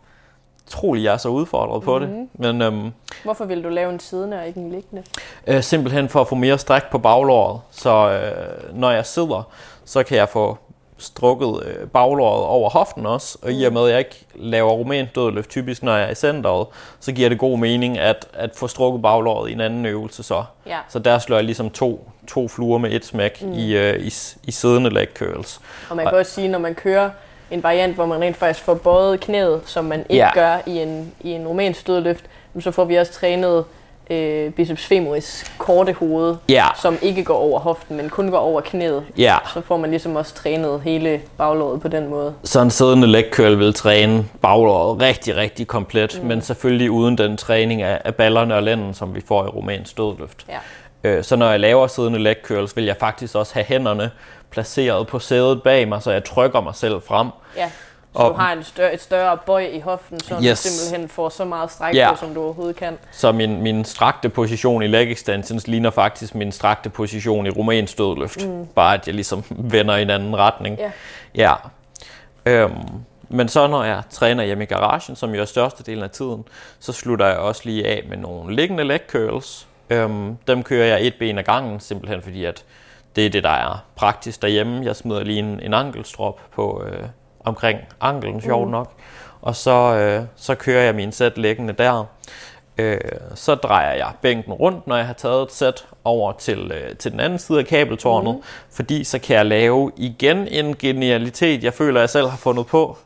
Trolig 0.69 1.05
jeg 1.05 1.13
er 1.13 1.17
så 1.17 1.29
udfordret 1.29 1.83
på 1.83 1.99
det, 1.99 2.29
men 2.33 2.63
øhm, 2.63 2.93
Hvorfor 3.25 3.45
vil 3.45 3.65
du 3.65 3.69
lave 3.69 3.93
en 3.93 4.01
siddende 4.01 4.39
og 4.39 4.47
ikke 4.47 4.61
en 4.61 4.71
liggende? 4.71 5.03
øh, 5.47 5.63
simpelthen 5.63 6.09
for 6.09 6.21
at 6.21 6.29
få 6.29 6.35
mere 6.35 6.59
stræk 6.59 6.83
på 6.91 6.99
baglåret. 6.99 7.61
Så 7.71 8.11
øh, 8.11 8.79
når 8.79 8.91
jeg 8.91 9.07
sidder, 9.07 9.43
så 9.85 10.03
kan 10.03 10.17
jeg 10.17 10.29
få 10.29 10.59
strukket 10.99 11.63
øh, 11.67 11.89
baglåret 11.89 12.45
over 12.45 12.71
hoften 12.71 13.07
også, 13.07 13.39
og 13.43 13.53
i 13.53 13.65
og 13.65 13.73
med 13.73 13.83
at 13.83 13.91
jeg 13.91 13.99
ikke 13.99 14.27
laver 14.35 14.71
rumænsk 14.73 15.15
dødløft 15.15 15.51
typisk, 15.51 15.83
når 15.83 15.97
jeg 15.97 16.07
er 16.07 16.11
i 16.11 16.15
centeret, 16.15 16.67
så 17.01 17.13
giver 17.13 17.29
det 17.29 17.39
god 17.39 17.59
mening 17.59 17.99
at, 17.99 18.27
at 18.33 18.51
få 18.57 18.67
strukket 18.69 19.03
baglåret 19.03 19.51
i 19.51 19.53
en 19.53 19.61
anden 19.61 19.87
øvelse 19.87 20.23
så. 20.23 20.45
Ja. 20.67 20.79
Så 20.89 20.99
der 20.99 21.19
slår 21.19 21.37
jeg 21.37 21.45
ligesom 21.45 21.71
to, 21.71 22.11
to 22.29 22.49
fluer 22.49 22.79
med 22.79 22.93
et 22.93 23.05
smæk 23.05 23.43
mm. 23.43 23.53
i, 23.53 23.77
øh, 23.77 24.01
i, 24.01 24.13
i 24.43 24.51
siddende 24.51 24.91
leg 24.91 25.07
curls. 25.15 25.61
Og 25.91 25.97
man 25.97 26.07
kan 26.07 26.19
også 26.19 26.33
sige, 26.33 26.49
når 26.49 26.59
man 26.59 26.75
kører 26.75 27.11
en 27.51 27.63
variant, 27.63 27.95
hvor 27.95 28.07
man 28.07 28.21
rent 28.21 28.37
faktisk 28.37 28.65
får 28.65 28.75
bøjet 28.75 29.21
knæet, 29.21 29.61
som 29.67 29.85
man 29.85 30.01
ikke 30.09 30.15
Ja. 30.25 30.31
gør 30.35 30.57
i 30.67 30.79
en, 30.79 31.13
i 31.21 31.31
en 31.31 31.47
romansk 31.49 31.81
stødløft, 31.81 32.25
så 32.61 32.71
får 32.71 32.85
vi 32.85 32.97
også 32.97 33.13
trænet 33.13 33.65
øh, 34.11 34.51
biceps 34.53 34.87
femoris 34.87 35.53
korte 35.59 35.93
hoved, 35.93 36.37
Ja, 36.49 36.65
som 36.83 36.99
ikke 37.03 37.25
går 37.25 37.35
over 37.37 37.59
hoften, 37.61 37.97
men 37.97 38.09
kun 38.11 38.31
går 38.31 38.39
over 38.39 38.61
knæet. 38.61 39.05
ja. 39.19 39.37
Så 39.55 39.61
får 39.61 39.77
man 39.77 39.91
ligesom 39.91 40.17
også 40.17 40.35
trænet 40.35 40.81
hele 40.81 41.21
baglåret 41.39 41.81
på 41.81 41.89
den 41.89 42.09
måde. 42.09 42.35
Så 42.45 42.61
en 42.61 42.71
siddende 42.71 43.07
leg 43.07 43.25
curl 43.33 43.59
vil 43.59 43.75
træne 43.75 44.25
baglåret 44.43 45.01
rigtig, 45.03 45.37
rigtig 45.37 45.67
komplet, 45.67 46.19
mm. 46.23 46.29
men 46.29 46.43
selvfølgelig 46.43 46.91
uden 46.91 47.19
den 47.19 47.37
træning 47.37 47.83
af, 47.83 48.01
af 48.05 48.15
ballerne 48.15 48.55
og 48.55 48.63
lænden, 48.63 48.95
som 48.95 49.15
vi 49.15 49.21
får 49.29 49.45
i 49.45 49.49
rumænsk 49.49 49.97
dødløft. 49.97 50.47
Ja. 50.49 50.59
Øh, 51.05 51.25
Så 51.25 51.37
når 51.37 51.51
jeg 51.51 51.61
laver 51.61 51.87
siddende 51.87 52.19
leg 52.19 52.37
curls, 52.45 52.77
vil 52.77 52.85
jeg 52.85 52.97
faktisk 53.01 53.35
også 53.35 53.55
have 53.55 53.65
hænderne 53.65 54.11
placeret 54.51 55.07
på 55.07 55.19
sædet 55.19 55.63
bag 55.63 55.89
mig, 55.89 56.03
så 56.03 56.11
jeg 56.11 56.25
trykker 56.25 56.61
mig 56.61 56.75
selv 56.75 57.01
frem. 57.03 57.29
Ja. 57.57 57.71
Så 58.13 58.19
Og- 58.25 58.31
du 58.31 58.35
har 58.37 58.53
en 58.53 58.65
større, 58.65 58.95
et 58.95 59.01
større 59.01 59.37
bøj 59.47 59.61
i 59.73 59.81
hoften, 59.81 60.21
så 60.21 60.35
yes. 60.45 60.63
Du 60.63 60.69
simpelthen 60.69 61.09
får 61.09 61.29
så 61.29 61.45
meget 61.45 61.71
stræk 61.71 61.95
Ja. 61.95 62.11
på, 62.13 62.17
som 62.17 62.35
du 62.35 62.43
overhovedet 62.43 62.77
kan. 62.77 62.99
Så 63.13 63.33
min, 63.33 63.63
min 63.63 63.85
strakte 63.85 64.29
position 64.29 64.83
i 64.83 64.87
leg 64.87 65.13
extensions 65.13 65.67
ligner 65.67 65.91
faktisk 65.91 66.35
min 66.35 66.53
strakte 66.53 66.91
position 66.91 67.47
i 67.47 67.51
rumænsk 67.51 67.99
dødløft. 67.99 68.47
Mm. 68.47 68.67
Bare 68.67 68.95
at 68.95 69.07
jeg 69.07 69.15
ligesom 69.15 69.45
vender 69.75 69.97
i 69.97 70.03
en 70.03 70.11
anden 70.11 70.37
retning. 70.37 70.79
Ja. 70.79 70.91
Ja. 71.35 71.55
Øhm, 72.47 72.73
men 73.29 73.49
så 73.49 73.67
når 73.67 73.85
jeg 73.85 74.03
træner 74.11 74.45
hjemme 74.45 74.65
i 74.65 74.67
garagen, 74.67 75.17
som 75.17 75.35
jo 75.35 75.41
er 75.41 75.45
størstedelen 75.45 76.03
af 76.05 76.11
tiden, 76.11 76.45
så 76.81 76.93
slutter 76.93 77.27
jeg 77.27 77.37
også 77.37 77.61
lige 77.65 77.87
af 77.87 78.03
med 78.09 78.17
nogle 78.17 78.57
liggende 78.57 78.85
leg 78.85 79.01
curls. 79.11 79.67
Øhm, 79.91 80.37
dem 80.47 80.63
kører 80.63 80.87
jeg 80.87 81.07
et 81.07 81.15
ben 81.19 81.39
ad 81.39 81.45
gangen, 81.45 81.81
simpelthen 81.81 82.23
fordi 82.23 82.45
at 82.45 82.65
det 83.17 83.27
er 83.27 83.31
det, 83.31 83.43
der 83.43 83.51
er 83.51 83.85
praktisk 83.97 84.43
derhjemme. 84.43 84.85
Jeg 84.85 84.97
smider 84.97 85.25
lige 85.25 85.39
en, 85.39 85.61
en 85.63 85.75
ankelstrop 85.75 86.41
på 86.55 86.83
øh, 86.87 87.05
omkring 87.45 87.79
ankelen, 88.01 88.41
sjovt 88.41 88.67
Mm. 88.67 88.73
nok. 88.73 88.93
Og 89.43 89.57
så, 89.57 89.95
øh, 89.95 90.23
så 90.37 90.55
kører 90.55 90.83
jeg 90.83 90.95
min 90.95 91.13
sæt 91.13 91.39
liggende 91.39 91.73
der. 91.73 92.05
Øh, 92.79 92.99
så 93.35 93.55
drejer 93.55 93.93
jeg 93.95 94.13
bænken 94.23 94.53
rundt, 94.53 94.87
når 94.87 94.97
jeg 94.97 95.07
har 95.07 95.13
taget 95.13 95.43
et 95.43 95.53
sæt 95.53 95.87
over 96.05 96.33
til, 96.33 96.73
øh, 96.75 96.97
til 96.97 97.13
den 97.13 97.21
anden 97.21 97.39
side 97.39 97.59
af 97.59 97.67
kabeltårnet, 97.67 98.35
mm. 98.35 98.43
fordi 98.73 99.05
så 99.05 99.19
kan 99.19 99.37
jeg 99.37 99.47
lave 99.47 99.93
igen 99.97 100.49
en 100.49 100.77
genialitet, 100.77 101.65
jeg 101.65 101.75
føler, 101.75 102.01
jeg 102.01 102.11
selv 102.11 102.29
har 102.29 102.37
fundet 102.37 102.67
på, 102.67 102.99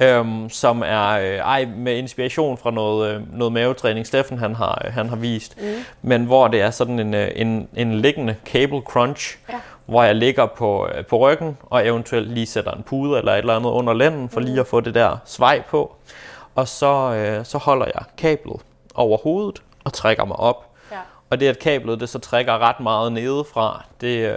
øhm, 0.00 0.48
som 0.50 0.82
er 0.86 1.10
øh, 1.10 1.36
ej, 1.36 1.64
med 1.76 1.96
inspiration 1.96 2.58
fra 2.58 2.70
noget, 2.70 3.14
øh, 3.14 3.38
noget 3.38 3.52
mavetræning, 3.52 4.06
Steffen 4.06 4.38
han 4.38 4.54
har, 4.54 4.82
øh, 4.84 4.92
han 4.92 5.08
har 5.08 5.16
vist, 5.16 5.56
mm. 5.60 5.66
men 6.02 6.24
hvor 6.24 6.48
det 6.48 6.60
er 6.60 6.70
sådan 6.70 6.98
en, 6.98 7.14
øh, 7.14 7.28
en, 7.36 7.68
en 7.76 7.94
liggende 8.00 8.36
cable 8.44 8.80
crunch, 8.80 9.38
Ja. 9.48 9.60
hvor 9.86 10.02
jeg 10.02 10.14
ligger 10.14 10.46
på, 10.46 10.88
øh, 10.94 11.06
på 11.06 11.18
ryggen, 11.18 11.56
og 11.62 11.86
eventuelt 11.86 12.30
lige 12.30 12.46
sætter 12.46 12.70
en 12.72 12.82
pude 12.82 13.18
eller 13.18 13.32
et 13.32 13.38
eller 13.38 13.56
andet 13.56 13.70
under 13.70 13.92
lænden, 13.92 14.28
for 14.28 14.40
lige 14.40 14.60
at 14.60 14.66
få 14.66 14.80
det 14.80 14.94
der 14.94 15.16
svej 15.24 15.62
på. 15.70 15.96
Og 16.54 16.68
så, 16.68 17.14
øh, 17.14 17.44
så 17.44 17.58
holder 17.58 17.86
jeg 17.86 18.02
kablet 18.16 18.60
over 18.94 19.18
hovedet 19.18 19.62
og 19.84 19.92
trækker 19.92 20.24
mig 20.24 20.36
op. 20.36 20.66
Ja. 20.92 20.96
Og 21.30 21.40
det, 21.40 21.46
at 21.48 21.58
kablet 21.58 22.00
det 22.00 22.08
så 22.08 22.18
trækker 22.18 22.58
ret 22.58 22.80
meget 22.80 23.12
nedefra, 23.12 23.84
det, 24.00 24.28
øh, 24.28 24.34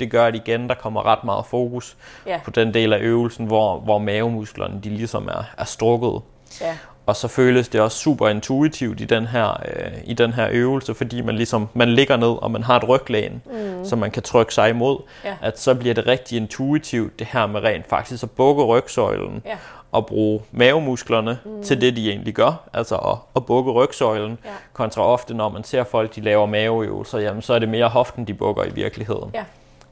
det 0.00 0.10
gør, 0.10 0.26
at 0.26 0.34
igen, 0.34 0.68
der 0.68 0.74
kommer 0.74 1.06
ret 1.06 1.24
meget 1.24 1.46
fokus 1.46 1.96
Ja. 2.26 2.40
på 2.44 2.50
den 2.50 2.74
del 2.74 2.92
af 2.92 2.98
øvelsen, 3.00 3.46
hvor, 3.46 3.78
hvor 3.78 3.98
mavemusklerne 3.98 4.80
de 4.84 4.88
ligesom 4.88 5.28
er, 5.28 5.44
er 5.58 5.64
strukket. 5.64 6.20
Ja. 6.60 6.76
Og 7.06 7.16
så 7.16 7.28
føles 7.28 7.68
det 7.68 7.80
også 7.80 7.98
super 7.98 8.28
intuitivt 8.28 9.00
i 9.00 9.04
den 9.04 9.26
her, 9.26 9.60
øh, 9.76 9.92
i 10.04 10.14
den 10.14 10.32
her 10.32 10.48
øvelse, 10.50 10.94
fordi 10.94 11.20
man 11.20 11.34
ligesom 11.36 11.68
man 11.74 11.88
ligger 11.88 12.16
ned, 12.16 12.42
og 12.42 12.50
man 12.50 12.62
har 12.62 12.76
et 12.76 12.88
ryglæn, 12.88 13.42
mm. 13.46 13.84
som 13.84 13.98
man 13.98 14.10
kan 14.10 14.22
trykke 14.22 14.54
sig 14.54 14.70
imod. 14.70 14.98
Ja. 15.24 15.36
At 15.42 15.58
så 15.60 15.74
bliver 15.74 15.94
det 15.94 16.06
rigtig 16.06 16.36
intuitivt, 16.36 17.18
det 17.18 17.26
her 17.32 17.46
med 17.46 17.60
rent 17.64 17.88
faktisk 17.88 18.22
at 18.22 18.30
bukke 18.30 18.62
rygsøjlen 18.64 19.42
Ja. 19.46 19.56
og 19.92 20.06
bruge 20.06 20.40
mavemusklerne 20.52 21.38
mm. 21.44 21.62
til 21.62 21.80
det, 21.80 21.96
de 21.96 22.10
egentlig 22.10 22.34
gør, 22.34 22.68
altså 22.72 22.96
at, 22.96 23.16
at 23.36 23.46
bukke 23.46 23.70
rygsøjlen, 23.72 24.38
Ja. 24.44 24.50
kontra 24.72 25.02
ofte, 25.02 25.34
når 25.34 25.48
man 25.48 25.64
ser 25.64 25.84
folk, 25.84 26.14
de 26.14 26.20
laver 26.20 26.46
maveøvelser, 26.46 27.18
jamen, 27.18 27.42
så 27.42 27.54
er 27.54 27.58
det 27.58 27.68
mere 27.68 27.88
hoften, 27.88 28.24
de 28.24 28.34
bukker 28.34 28.64
i 28.64 28.70
virkeligheden. 28.74 29.30
Ja. 29.34 29.44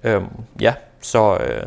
Øhm, 0.05 0.27
ja, 0.61 0.75
så, 1.01 1.37
øh, 1.37 1.63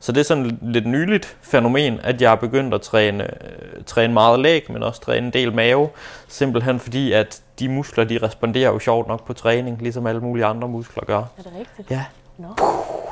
så 0.00 0.12
det 0.12 0.20
er 0.20 0.24
sådan 0.24 0.46
et 0.46 0.58
lidt 0.62 0.86
nyligt 0.86 1.36
fænomen, 1.42 2.00
at 2.02 2.22
jeg 2.22 2.30
har 2.30 2.36
begyndt 2.36 2.74
at 2.74 2.80
træne, 2.80 3.24
øh, 3.24 3.84
træne 3.86 4.12
meget 4.12 4.40
læg, 4.40 4.72
men 4.72 4.82
også 4.82 5.00
træne 5.00 5.26
en 5.26 5.32
del 5.32 5.54
mave, 5.54 5.88
simpelthen 6.28 6.80
fordi, 6.80 7.12
at 7.12 7.40
de 7.58 7.68
muskler, 7.68 8.04
de 8.04 8.18
responderer 8.22 8.72
jo 8.72 8.78
sjovt 8.78 9.08
nok 9.08 9.26
på 9.26 9.32
træning, 9.32 9.82
ligesom 9.82 10.06
alle 10.06 10.20
mulige 10.20 10.44
andre 10.44 10.68
muskler 10.68 11.04
gør. 11.04 11.18
Er 11.18 11.42
det 11.42 11.52
rigtigt? 11.58 11.90
Ja, 11.90 12.04
Nå. 12.38 12.48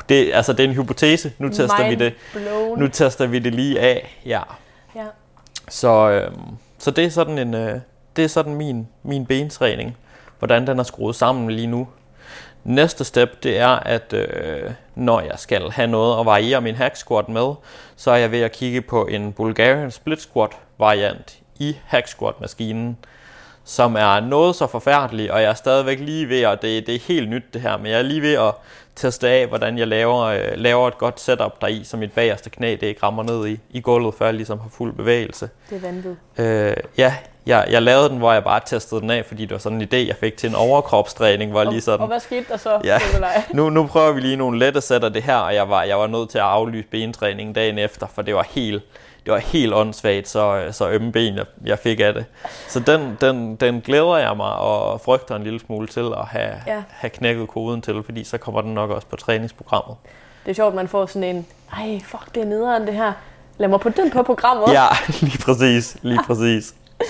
det, 0.09 0.31
altså, 0.35 0.53
det 0.53 0.65
er 0.65 0.69
en 0.69 0.75
hypotese, 0.75 1.33
nu 1.39 1.49
tester, 1.49 1.89
vi 1.89 1.95
det, 1.95 2.15
blown. 2.33 2.79
nu 2.79 2.89
tester 2.89 3.27
vi 3.27 3.39
det 3.39 3.55
lige 3.55 3.81
af, 3.81 4.21
ja. 4.27 4.41
Ja. 4.97 5.05
Så, 5.69 6.11
øh, 6.11 6.33
så 6.79 6.91
det 6.91 7.05
er 7.05 7.11
sådan 7.11 7.39
en, 7.39 7.55
øh, 7.55 7.81
det 8.17 8.25
er 8.25 8.29
sådan 8.29 8.55
min, 8.55 8.89
min 9.03 9.27
bentræning, 9.27 9.97
hvordan 10.39 10.67
den 10.67 10.79
er 10.79 10.83
skruet 10.83 11.17
sammen 11.17 11.51
lige 11.51 11.67
nu. 11.67 11.89
Næste 12.67 13.05
step, 13.05 13.43
det 13.43 13.59
er, 13.59 13.69
at 13.69 14.13
øh, 14.13 14.71
når 14.95 15.21
jeg 15.21 15.35
skal 15.37 15.71
have 15.71 15.89
noget 15.89 16.21
at 16.21 16.27
variere 16.27 16.61
min 16.61 16.75
hack 16.75 16.97
squat 16.97 17.29
med, 17.29 17.55
så 17.97 18.11
er 18.11 18.17
jeg 18.17 18.31
ved 18.31 18.41
at 18.41 18.53
kigge 18.53 18.83
på 18.83 19.07
en 19.07 19.33
Bulgarian 19.33 19.91
split 19.91 20.21
squat 20.21 20.51
variant 20.79 21.39
i 21.59 21.77
hack 21.85 22.07
squat 22.07 22.41
maskinen, 22.41 22.99
som 23.69 23.95
er 23.97 24.21
noget 24.21 24.57
så 24.57 24.67
forfærdelig, 24.67 25.33
og 25.33 25.43
jeg 25.43 25.51
er 25.51 25.55
stadigvæk 25.55 26.01
lige 26.01 26.29
ved 26.29 26.41
at, 26.41 26.63
det, 26.63 26.87
det 26.87 26.95
er 26.95 26.99
helt 26.99 27.29
nyt 27.31 27.43
det 27.55 27.61
her, 27.61 27.77
men 27.77 27.87
jeg 27.87 27.99
er 27.99 28.03
lige 28.03 28.23
ved 28.23 28.35
at 28.35 28.55
teste 28.97 29.29
af, 29.29 29.47
hvordan 29.47 29.79
jeg 29.79 29.87
laver, 29.89 30.21
øh, 30.21 30.41
laver 30.55 30.89
et 30.89 30.99
godt 30.99 31.21
setup 31.21 31.61
deri, 31.61 31.85
så 31.85 31.97
mit 31.97 32.13
bagerste 32.13 32.51
knæ 32.51 32.71
det 32.71 32.83
ikke 32.83 33.03
rammer 33.03 33.23
ned 33.23 33.47
i, 33.47 33.61
i 33.71 33.81
gulvet, 33.81 34.15
før 34.15 34.27
jeg 34.27 34.35
ligesom 34.35 34.61
har 34.61 34.69
fuld 34.69 34.93
bevægelse. 34.93 35.49
Det 35.71 35.77
er 35.77 35.81
vanvittigt. 35.81 36.17
Øh, 36.39 36.77
ja, 36.99 37.15
jeg, 37.47 37.67
jeg 37.71 37.83
lavede 37.83 38.09
den, 38.09 38.19
hvor 38.19 38.33
jeg 38.33 38.45
bare 38.45 38.61
testede 38.67 39.01
den 39.01 39.11
af, 39.11 39.25
fordi 39.25 39.43
det 39.43 39.51
var 39.53 39.59
sådan 39.59 39.81
en 39.81 39.89
idé, 39.93 39.97
jeg 39.97 40.17
fik 40.21 40.37
til 40.37 40.49
en 40.49 40.55
overkropstræning, 40.55 41.51
hvor 41.51 41.61
jeg 41.61 41.69
lige 41.69 41.79
Og, 41.79 41.83
sådan, 41.83 42.01
og 42.01 42.07
hvad 42.07 42.21
skete 42.21 42.45
der 42.49 42.57
så, 42.57 42.81
Ja. 42.85 42.99
Nu, 43.53 43.71
nu 43.71 43.87
prøver 43.87 44.13
vi 44.13 44.21
lige 44.21 44.37
nogle 44.37 44.59
lette 44.59 44.81
sæt 44.81 45.05
af 45.05 45.13
det 45.13 45.23
her, 45.23 45.37
og 45.37 45.55
jeg 45.55 45.69
var, 45.69 45.83
jeg 45.83 45.99
var 45.99 46.07
nødt 46.07 46.31
til 46.31 46.39
at 46.39 46.45
aflyse 46.45 46.89
bentræningen 46.91 47.53
dagen 47.55 47.79
efter, 47.79 48.07
for 48.15 48.23
det 48.23 48.35
var 48.35 48.47
helt, 48.51 48.83
det 49.27 49.33
var 49.35 49.39
helt 49.39 49.75
åndssvagt, 49.75 50.29
så, 50.29 50.69
så 50.73 50.89
ømme 50.91 51.13
ben, 51.13 51.37
jeg, 51.37 51.45
jeg 51.65 51.79
fik 51.79 52.01
af 52.01 52.15
det. 52.15 52.25
Så 52.69 52.81
den, 52.81 53.17
den, 53.21 53.57
den 53.57 53.81
glæder 53.81 54.17
jeg 54.17 54.37
mig 54.37 54.53
og 54.53 55.01
frygter 55.01 55.37
en 55.37 55.43
lille 55.43 55.61
smule 55.61 55.87
til 55.87 56.01
at 56.19 56.27
have, 56.27 56.53
Ja. 56.67 56.83
have 56.89 57.11
knækket 57.11 57.49
koden 57.49 57.83
til, 57.83 58.03
fordi 58.05 58.25
så 58.25 58.39
kommer 58.39 58.61
den 58.61 58.75
nok 58.75 58.91
også 58.91 59.07
på 59.07 59.17
træningsprogrammet. 59.17 59.97
Det 60.45 60.51
er 60.51 60.55
sjovt, 60.55 60.75
man 60.75 60.89
får 60.89 61.07
sådan 61.07 61.37
en, 61.37 61.47
ej, 61.73 62.01
fuck, 62.05 62.35
det 62.35 62.43
er 62.43 62.47
nederen 62.47 62.87
det 62.87 62.95
her. 62.95 63.13
Lad 63.59 63.69
mig 63.69 63.81
putte 63.81 64.03
den 64.03 64.11
på 64.11 64.23
programmet. 64.23 64.69
Ja, 64.73 64.87
lige 65.27 65.39
præcis, 65.45 65.97
lige 66.03 66.21
præcis. 66.27 66.75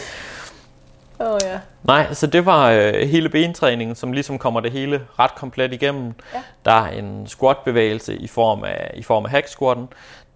Oh, 1.18 1.38
ja. 1.44 1.58
Nej, 1.84 2.14
så 2.14 2.26
det 2.26 2.46
var 2.46 2.70
øh, 2.70 2.94
hele 2.94 3.28
bentræningen, 3.28 3.96
som 3.96 4.12
ligesom 4.12 4.38
kommer 4.38 4.60
det 4.60 4.72
hele 4.72 5.00
ret 5.18 5.34
komplet 5.34 5.72
igennem. 5.72 6.14
Ja. 6.34 6.38
Der 6.64 6.72
er 6.72 6.88
en 6.88 7.26
squat-bevægelse 7.26 8.16
i 8.16 8.26
form 8.26 8.64
af, 8.64 8.90
i 8.94 9.02
form 9.02 9.24
af 9.24 9.30
hack 9.30 9.48
squatten. 9.48 9.88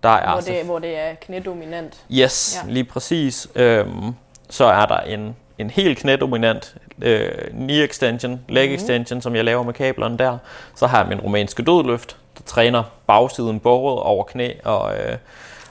Der 0.02 0.08
er 0.08 0.32
Hvor 0.32 0.40
så- 0.40 0.52
det, 0.52 0.64
hvor 0.64 0.78
det 0.78 0.98
er 0.98 1.14
knædominant. 1.20 2.00
Yes, 2.12 2.58
Ja. 2.66 2.72
lige 2.72 2.84
præcis. 2.84 3.48
Øhm, 3.54 4.14
så 4.50 4.64
er 4.64 4.86
der 4.86 4.98
en, 4.98 5.36
en 5.58 5.70
helt 5.70 5.98
knædominant 5.98 6.74
øh, 7.02 7.30
knee 7.50 7.84
extension, 7.84 8.40
leg 8.48 8.66
Mhm. 8.66 8.74
extension, 8.74 9.20
som 9.22 9.36
jeg 9.36 9.44
laver 9.44 9.62
med 9.62 9.74
kablerne 9.74 10.18
der. 10.18 10.38
Så 10.76 10.86
har 10.86 10.98
jeg 10.98 11.08
min 11.08 11.20
romanske 11.20 11.62
dødløft, 11.62 12.16
der 12.38 12.42
træner 12.46 12.82
bagsiden 13.06 13.60
båret 13.60 14.02
over 14.02 14.24
knæ 14.24 14.50
og, 14.64 14.94
øh, 14.94 15.16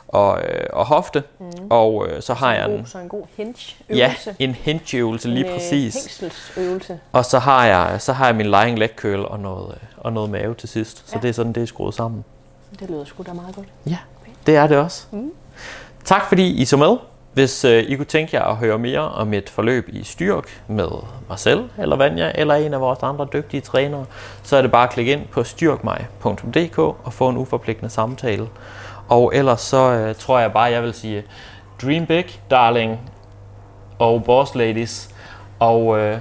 og, 0.10 0.42
øh, 0.42 0.66
og 0.74 0.86
hofte. 0.86 1.24
Mm. 1.40 1.46
Og 1.70 2.08
øh, 2.10 2.22
så 2.22 2.34
har 2.34 2.54
jeg 2.54 2.66
en 2.66 2.72
en, 2.72 2.78
god, 2.78 2.86
så 2.86 2.98
en 2.98 3.10
god 3.10 3.24
hinge-øvelse. 3.38 4.36
ja, 4.40 4.44
en 4.46 4.54
hinge-øvelse 4.56 5.28
lige 5.28 5.40
en, 5.40 5.46
øh, 5.46 5.54
præcis. 5.54 5.94
Hængselsøvelse. 5.94 7.00
Og 7.12 7.26
så 7.26 7.40
har 7.40 7.66
jeg, 7.66 7.96
så 8.02 8.14
har 8.14 8.26
jeg 8.26 8.36
min 8.36 8.46
lying 8.46 8.80
leg 8.80 8.90
curl 8.96 9.26
og 9.26 9.40
noget, 9.40 9.72
øh, 9.72 9.88
og 9.98 10.14
noget 10.14 10.30
mave 10.30 10.54
til 10.56 10.70
sidst. 10.70 11.10
Så 11.10 11.16
Ja. 11.16 11.22
det 11.22 11.30
er 11.30 11.34
sådan, 11.34 11.54
det 11.54 11.64
er 11.64 11.68
skruet 11.68 11.94
sammen. 11.94 12.26
Det 12.80 12.90
lyder 12.90 13.06
sgu 13.06 13.24
da 13.24 13.34
meget 13.34 13.56
godt. 13.56 13.68
Ja, 13.86 13.98
det 14.46 14.56
er 14.56 14.68
det 14.68 14.78
også. 14.78 15.06
Mm. 15.12 15.32
Tak 16.06 16.28
fordi 16.28 16.48
I 16.62 16.66
så 16.66 16.78
med. 16.78 16.98
Hvis 17.34 17.66
øh, 17.66 17.84
I 17.84 17.96
kunne 17.96 18.06
tænke 18.06 18.36
jer 18.38 18.44
at 18.44 18.56
høre 18.56 18.78
mere 18.78 19.00
om 19.00 19.34
et 19.34 19.50
forløb 19.50 19.90
i 19.90 20.04
styrk 20.04 20.62
med 20.68 20.88
mig 21.30 21.40
selv, 21.40 21.70
eller 21.78 21.96
Vanja, 21.96 22.32
eller 22.36 22.56
en 22.56 22.74
af 22.74 22.82
vores 22.82 23.00
andre 23.02 23.28
dygtige 23.34 23.62
trænere, 23.62 24.06
så 24.44 24.58
er 24.58 24.62
det 24.62 24.72
bare 24.72 24.84
at 24.84 24.90
klikke 24.90 25.12
ind 25.12 25.28
på 25.32 25.44
styrkmig.dk 25.44 26.78
og 26.80 27.14
få 27.14 27.30
en 27.30 27.38
uforpligtende 27.38 27.90
samtale. 27.90 28.48
Og 29.10 29.36
ellers 29.36 29.62
så 29.62 29.92
øh, 29.92 30.16
tror 30.16 30.40
jeg 30.40 30.54
bare, 30.54 30.72
jeg 30.72 30.84
vil 30.84 30.94
sige 30.94 31.24
Dream 31.82 32.06
Big, 32.06 32.26
darling, 32.52 33.00
og 34.00 34.24
boss 34.24 34.56
ladies. 34.56 35.10
Og 35.60 36.00
øh, 36.00 36.18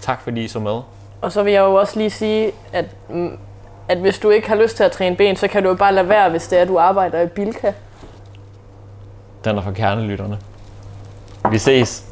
tak 0.00 0.20
fordi 0.20 0.44
I 0.44 0.48
så 0.48 0.58
med. 0.58 0.80
Og 1.22 1.32
så 1.32 1.42
vil 1.42 1.52
jeg 1.52 1.60
jo 1.60 1.74
også 1.74 1.98
lige 1.98 2.10
sige, 2.10 2.52
at, 2.72 2.84
mm, 3.08 3.38
at 3.88 3.98
hvis 3.98 4.18
du 4.18 4.30
ikke 4.30 4.48
har 4.48 4.56
lyst 4.56 4.76
til 4.76 4.84
at 4.84 4.92
træne 4.92 5.16
ben, 5.16 5.36
så 5.36 5.48
kan 5.48 5.62
du 5.62 5.68
jo 5.68 5.74
bare 5.74 5.94
lade 5.94 6.08
være, 6.08 6.30
hvis 6.30 6.48
det 6.48 6.58
er, 6.58 6.62
at 6.62 6.68
du 6.68 6.78
arbejder 6.78 7.20
i 7.20 7.26
Bilka. 7.26 7.72
Den 9.44 9.58
er 9.58 9.62
for 9.62 9.70
kernelytterne. 9.70 10.38
Vi 11.50 11.58
ses. 11.58 12.00